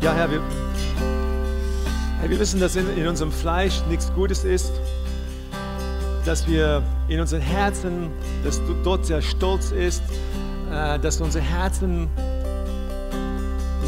Ja, 0.00 0.14
Herr, 0.14 0.30
wir 0.30 0.69
wir 2.30 2.38
wissen, 2.38 2.60
dass 2.60 2.76
in, 2.76 2.86
in 2.96 3.08
unserem 3.08 3.32
Fleisch 3.32 3.82
nichts 3.88 4.12
Gutes 4.14 4.44
ist, 4.44 4.70
dass 6.24 6.46
wir 6.46 6.80
in 7.08 7.18
unseren 7.18 7.40
Herzen, 7.40 8.08
dass 8.44 8.60
dort 8.84 9.04
sehr 9.04 9.20
stolz 9.20 9.72
ist, 9.72 10.02
äh, 10.70 10.98
dass 11.00 11.20
unsere 11.20 11.42
Herzen 11.42 12.08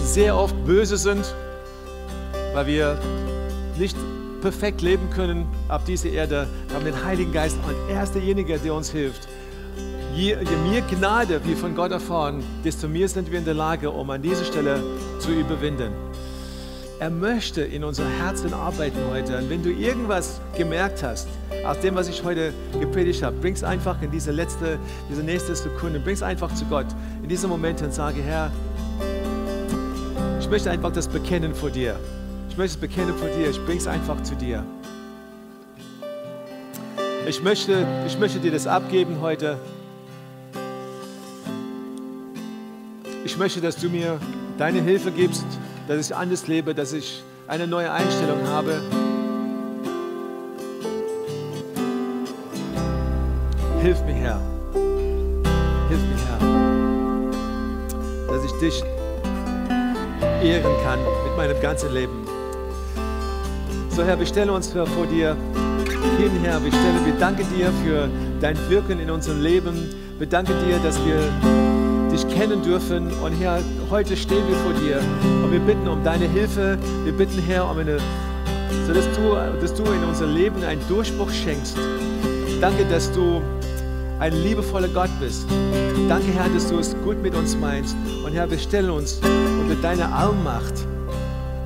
sehr 0.05 0.37
oft 0.37 0.57
böse 0.65 0.97
sind, 0.97 1.25
weil 2.53 2.67
wir 2.67 2.99
nicht 3.79 3.97
perfekt 4.41 4.83
leben 4.83 5.09
können 5.11 5.47
auf 5.69 5.85
dieser 5.85 6.09
Erde. 6.09 6.49
Wir 6.67 6.77
haben 6.77 6.85
den 6.85 7.05
Heiligen 7.05 7.33
Geist 7.33 7.57
und 7.65 7.77
er 7.95 8.03
ist 8.03 8.13
derjenige, 8.13 8.59
der 8.59 8.75
uns 8.75 8.91
hilft. 8.91 9.29
Je, 10.17 10.31
je 10.31 10.71
mehr 10.71 10.83
Gnade 10.83 11.41
wir 11.45 11.57
von 11.57 11.77
Gott 11.77 11.93
erfahren, 11.93 12.43
desto 12.65 12.89
mehr 12.89 13.09
sind 13.09 13.31
wir 13.31 13.39
in 13.39 13.45
der 13.45 13.55
Lage, 13.55 13.89
um 13.89 14.11
an 14.11 14.21
dieser 14.21 14.45
Stelle 14.45 14.83
zu 15.21 15.31
überwinden. 15.31 16.12
Er 17.03 17.11
möchte 17.11 17.63
in 17.63 17.83
unser 17.83 18.09
Herzen 18.09 18.55
arbeiten 18.55 18.97
heute. 19.11 19.37
Und 19.37 19.51
wenn 19.51 19.61
du 19.61 19.71
irgendwas 19.71 20.41
gemerkt 20.57 21.03
hast, 21.03 21.27
aus 21.67 21.81
dem, 21.81 21.97
was 21.97 22.07
ich 22.07 22.23
heute 22.23 22.55
gepredigt 22.79 23.25
habe, 23.25 23.37
bring 23.39 23.55
es 23.55 23.65
einfach 23.65 24.01
in 24.03 24.13
diese 24.13 24.31
letzte, 24.31 24.79
diese 25.11 25.25
nächste 25.25 25.57
Sekunde, 25.57 25.99
bring 25.99 26.15
es 26.15 26.23
einfach 26.23 26.55
zu 26.55 26.65
Gott 26.67 26.87
in 27.21 27.29
diesem 27.29 27.51
Moment 27.51 27.83
und 27.83 27.93
sage, 27.93 28.23
Herr, 28.23 28.53
ich 30.39 30.49
möchte 30.49 30.71
einfach 30.71 30.93
das 30.93 31.09
bekennen 31.09 31.57
vor 31.57 31.71
dir. 31.71 31.99
Ich 32.49 32.57
möchte 32.57 32.77
es 32.77 32.81
bekennen 32.81 33.17
vor 33.19 33.29
dir. 33.31 33.51
Ich 33.51 33.59
bringe 33.65 33.79
es 33.79 33.89
einfach 33.89 34.23
zu 34.23 34.37
dir. 34.37 34.65
Ich 37.27 37.43
möchte, 37.43 37.85
ich 38.07 38.17
möchte 38.17 38.39
dir 38.39 38.53
das 38.53 38.69
abgeben 38.69 39.21
heute. 39.21 39.59
Ich 43.25 43.37
möchte, 43.37 43.61
dass 43.61 43.75
du 43.75 43.89
mir 43.89 44.21
deine 44.57 44.81
Hilfe 44.81 45.11
gibst, 45.11 45.47
dass 45.89 46.07
ich 46.07 46.15
anders 46.17 46.47
lebe, 46.47 46.75
dass 46.75 46.93
ich 46.93 47.23
eine 47.47 47.67
neue 47.67 47.91
Einstellung 47.91 48.47
habe. 48.49 48.81
Hilf 53.81 54.03
mir, 54.05 54.15
Herr. 54.15 54.41
Hilf 55.89 56.01
mir, 56.01 56.17
Herr, 56.29 56.39
dass 58.29 58.45
ich 58.45 58.53
dich 58.61 58.83
ehren 60.43 60.75
kann 60.85 61.01
mit 61.01 61.37
meinem 61.37 61.61
ganzen 61.61 61.93
Leben. 61.93 62.27
So, 63.91 64.03
Herr, 64.05 64.19
wir 64.19 64.27
stellen 64.27 64.51
uns 64.51 64.69
vor 64.69 65.07
dir 65.07 65.37
hin, 66.19 66.31
Herr. 66.43 66.63
Wir, 66.63 66.71
stellen, 66.71 67.05
wir 67.05 67.15
danken 67.15 67.47
dir 67.57 67.73
für 67.85 68.09
dein 68.41 68.57
Wirken 68.71 69.01
in 69.01 69.11
unserem 69.11 69.43
Leben. 69.43 69.95
Wir 70.19 70.27
danken 70.27 70.55
dir, 70.67 70.79
dass 70.79 70.97
wir 71.05 71.72
dich 72.13 72.29
kennen 72.29 72.63
dürfen. 72.63 73.11
Und 73.23 73.33
Herr, 73.41 73.61
heute 73.91 74.17
stehen 74.17 74.47
wir 74.49 74.57
vor 74.57 74.73
dir 74.75 75.01
und 75.43 75.51
wir 75.51 75.61
bitten 75.61 75.89
um 75.89 76.05
deine 76.05 76.27
Hilfe. 76.29 76.79
Wir 77.05 77.13
bitten, 77.13 77.41
Herr, 77.43 77.69
um 77.71 77.79
eine, 77.79 77.99
so 78.87 78.93
dass 78.93 79.07
du, 79.17 79.35
dass 79.61 79.75
du 79.75 79.83
in 79.85 80.05
unser 80.05 80.27
Leben 80.27 80.63
einen 80.63 80.87
Durchbruch 80.89 81.31
schenkst. 81.31 81.77
Danke, 82.61 82.85
dass 82.85 83.11
du 83.13 83.41
ein 84.21 84.35
liebevoller 84.43 84.89
Gott 84.89 85.11
bist. 85.21 85.47
Danke, 86.09 86.27
Herr, 86.33 86.49
dass 86.51 86.69
du 86.69 86.79
es 86.79 86.95
gut 87.03 87.21
mit 87.23 87.35
uns 87.35 87.57
meinst. 87.57 87.97
Und 88.25 88.33
Herr, 88.33 88.51
wir 88.51 88.59
stellen 88.59 88.91
uns 88.91 89.21
unter 89.61 89.75
deine 89.81 90.13
Allmacht. 90.13 90.75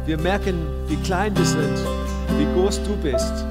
Wir 0.06 0.16
merken, 0.16 0.54
wie 0.86 0.96
klein 0.96 1.36
wir 1.36 1.44
sind, 1.44 1.78
wie 2.38 2.46
groß 2.54 2.82
du 2.84 2.96
bist. 2.96 3.44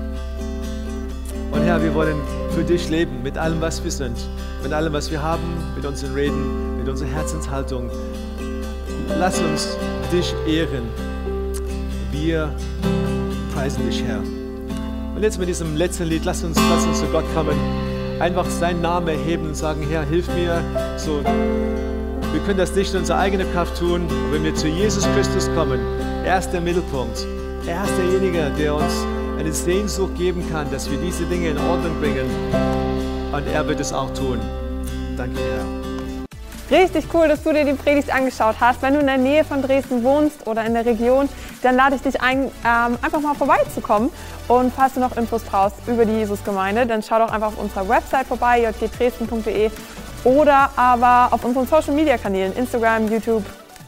Und 1.52 1.62
Herr, 1.62 1.84
wir 1.84 1.94
wollen 1.94 2.16
für 2.52 2.64
dich 2.64 2.90
leben, 2.90 3.22
mit 3.22 3.38
allem, 3.38 3.60
was 3.60 3.84
wir 3.84 3.92
sind, 3.92 4.18
mit 4.66 4.74
allem, 4.74 4.92
was 4.92 5.10
wir 5.10 5.22
haben, 5.22 5.44
mit 5.76 5.86
unseren 5.86 6.14
Reden, 6.14 6.78
mit 6.78 6.90
unserer 6.90 7.10
Herzenshaltung. 7.10 7.90
Lass 9.18 9.40
uns 9.40 9.78
dich 10.12 10.36
ehren. 10.46 10.84
Wir 12.12 12.54
preisen 13.54 13.86
dich, 13.86 14.04
Herr. 14.04 14.20
Und 15.16 15.24
jetzt 15.24 15.40
mit 15.40 15.48
diesem 15.48 15.78
letzten 15.78 16.04
Lied, 16.06 16.26
lass 16.26 16.44
uns, 16.44 16.58
lass 16.70 16.86
uns 16.86 17.00
zu 17.00 17.06
Gott 17.06 17.26
kommen 17.34 17.56
einfach 18.20 18.50
seinen 18.50 18.82
Namen 18.82 19.08
erheben 19.08 19.48
und 19.48 19.56
sagen, 19.56 19.86
Herr, 19.90 20.04
hilf 20.04 20.28
mir. 20.36 20.64
So, 20.98 21.22
wir 21.24 22.42
können 22.46 22.58
das 22.58 22.74
nicht 22.76 22.94
in 22.94 23.00
unserer 23.00 23.20
eigenen 23.20 23.52
Kraft 23.52 23.78
tun. 23.78 24.02
Und 24.02 24.32
wenn 24.32 24.44
wir 24.44 24.56
zu 24.56 24.68
Jesus 24.68 25.08
Christus 25.16 25.50
kommen, 25.56 25.80
er 26.24 26.40
ist 26.40 26.50
der 26.52 26.62
Mittelpunkt. 26.62 27.26
Er 27.68 27.84
ist 27.84 27.98
derjenige, 27.98 28.52
der 28.58 28.76
uns 28.76 29.06
eine 29.38 29.52
Sehnsucht 29.52 30.16
geben 30.16 30.44
kann, 30.52 30.72
dass 30.72 30.90
wir 30.90 30.98
diese 30.98 31.26
Dinge 31.26 31.50
in 31.50 31.58
Ordnung 31.58 32.00
bringen. 32.00 32.85
Und 33.32 33.48
er 33.48 33.68
wird 33.68 33.80
es 33.80 33.92
auch 33.94 34.14
tun. 34.14 34.40
Danke, 35.18 35.40
Herr. 35.40 35.86
Richtig 36.72 37.06
cool, 37.14 37.28
dass 37.28 37.44
du 37.44 37.54
dir 37.54 37.64
die 37.64 37.74
Predigt 37.74 38.12
angeschaut 38.14 38.56
hast. 38.60 38.82
Wenn 38.82 38.96
du 38.96 39.00
in 39.00 39.06
der 39.06 39.18
Nähe 39.18 39.44
von 39.44 39.62
Dresden 39.62 40.04
wohnst 40.04 40.48
oder 40.48 40.66
in 40.66 40.74
der 40.74 40.84
Region, 40.84 41.30
dann 41.62 41.76
lade 41.76 41.96
ich 41.96 42.02
dich 42.02 42.20
ein, 42.22 42.46
ähm, 42.66 42.98
einfach 43.02 43.22
mal 43.22 43.36
vorbeizukommen. 43.36 44.10
Und 44.48 44.74
falls 44.74 44.96
du 44.96 45.00
noch 45.00 45.16
Infos 45.16 45.44
brauchst 45.44 45.76
über 45.88 46.06
die 46.06 46.14
Jesusgemeinde, 46.14 46.88
dann 46.88 47.04
schau 47.04 47.20
doch 47.20 47.32
einfach 47.32 47.50
auf 47.50 47.60
unserer 47.60 47.88
Website 47.88 48.26
vorbei, 48.26 48.62
jgdresden.de 48.62 49.70
oder 50.24 50.72
aber 50.76 51.28
auf 51.32 51.46
unseren 51.46 51.68
Social 51.68 51.94
Media 51.94 52.18
Kanälen, 52.18 52.56
Instagram, 52.56 53.10
YouTube. 53.10 53.44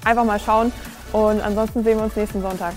Einfach 0.06 0.24
mal 0.24 0.40
schauen. 0.40 0.72
Und 1.14 1.42
ansonsten 1.42 1.84
sehen 1.84 1.98
wir 1.98 2.04
uns 2.04 2.16
nächsten 2.16 2.42
Sonntag. 2.44 2.74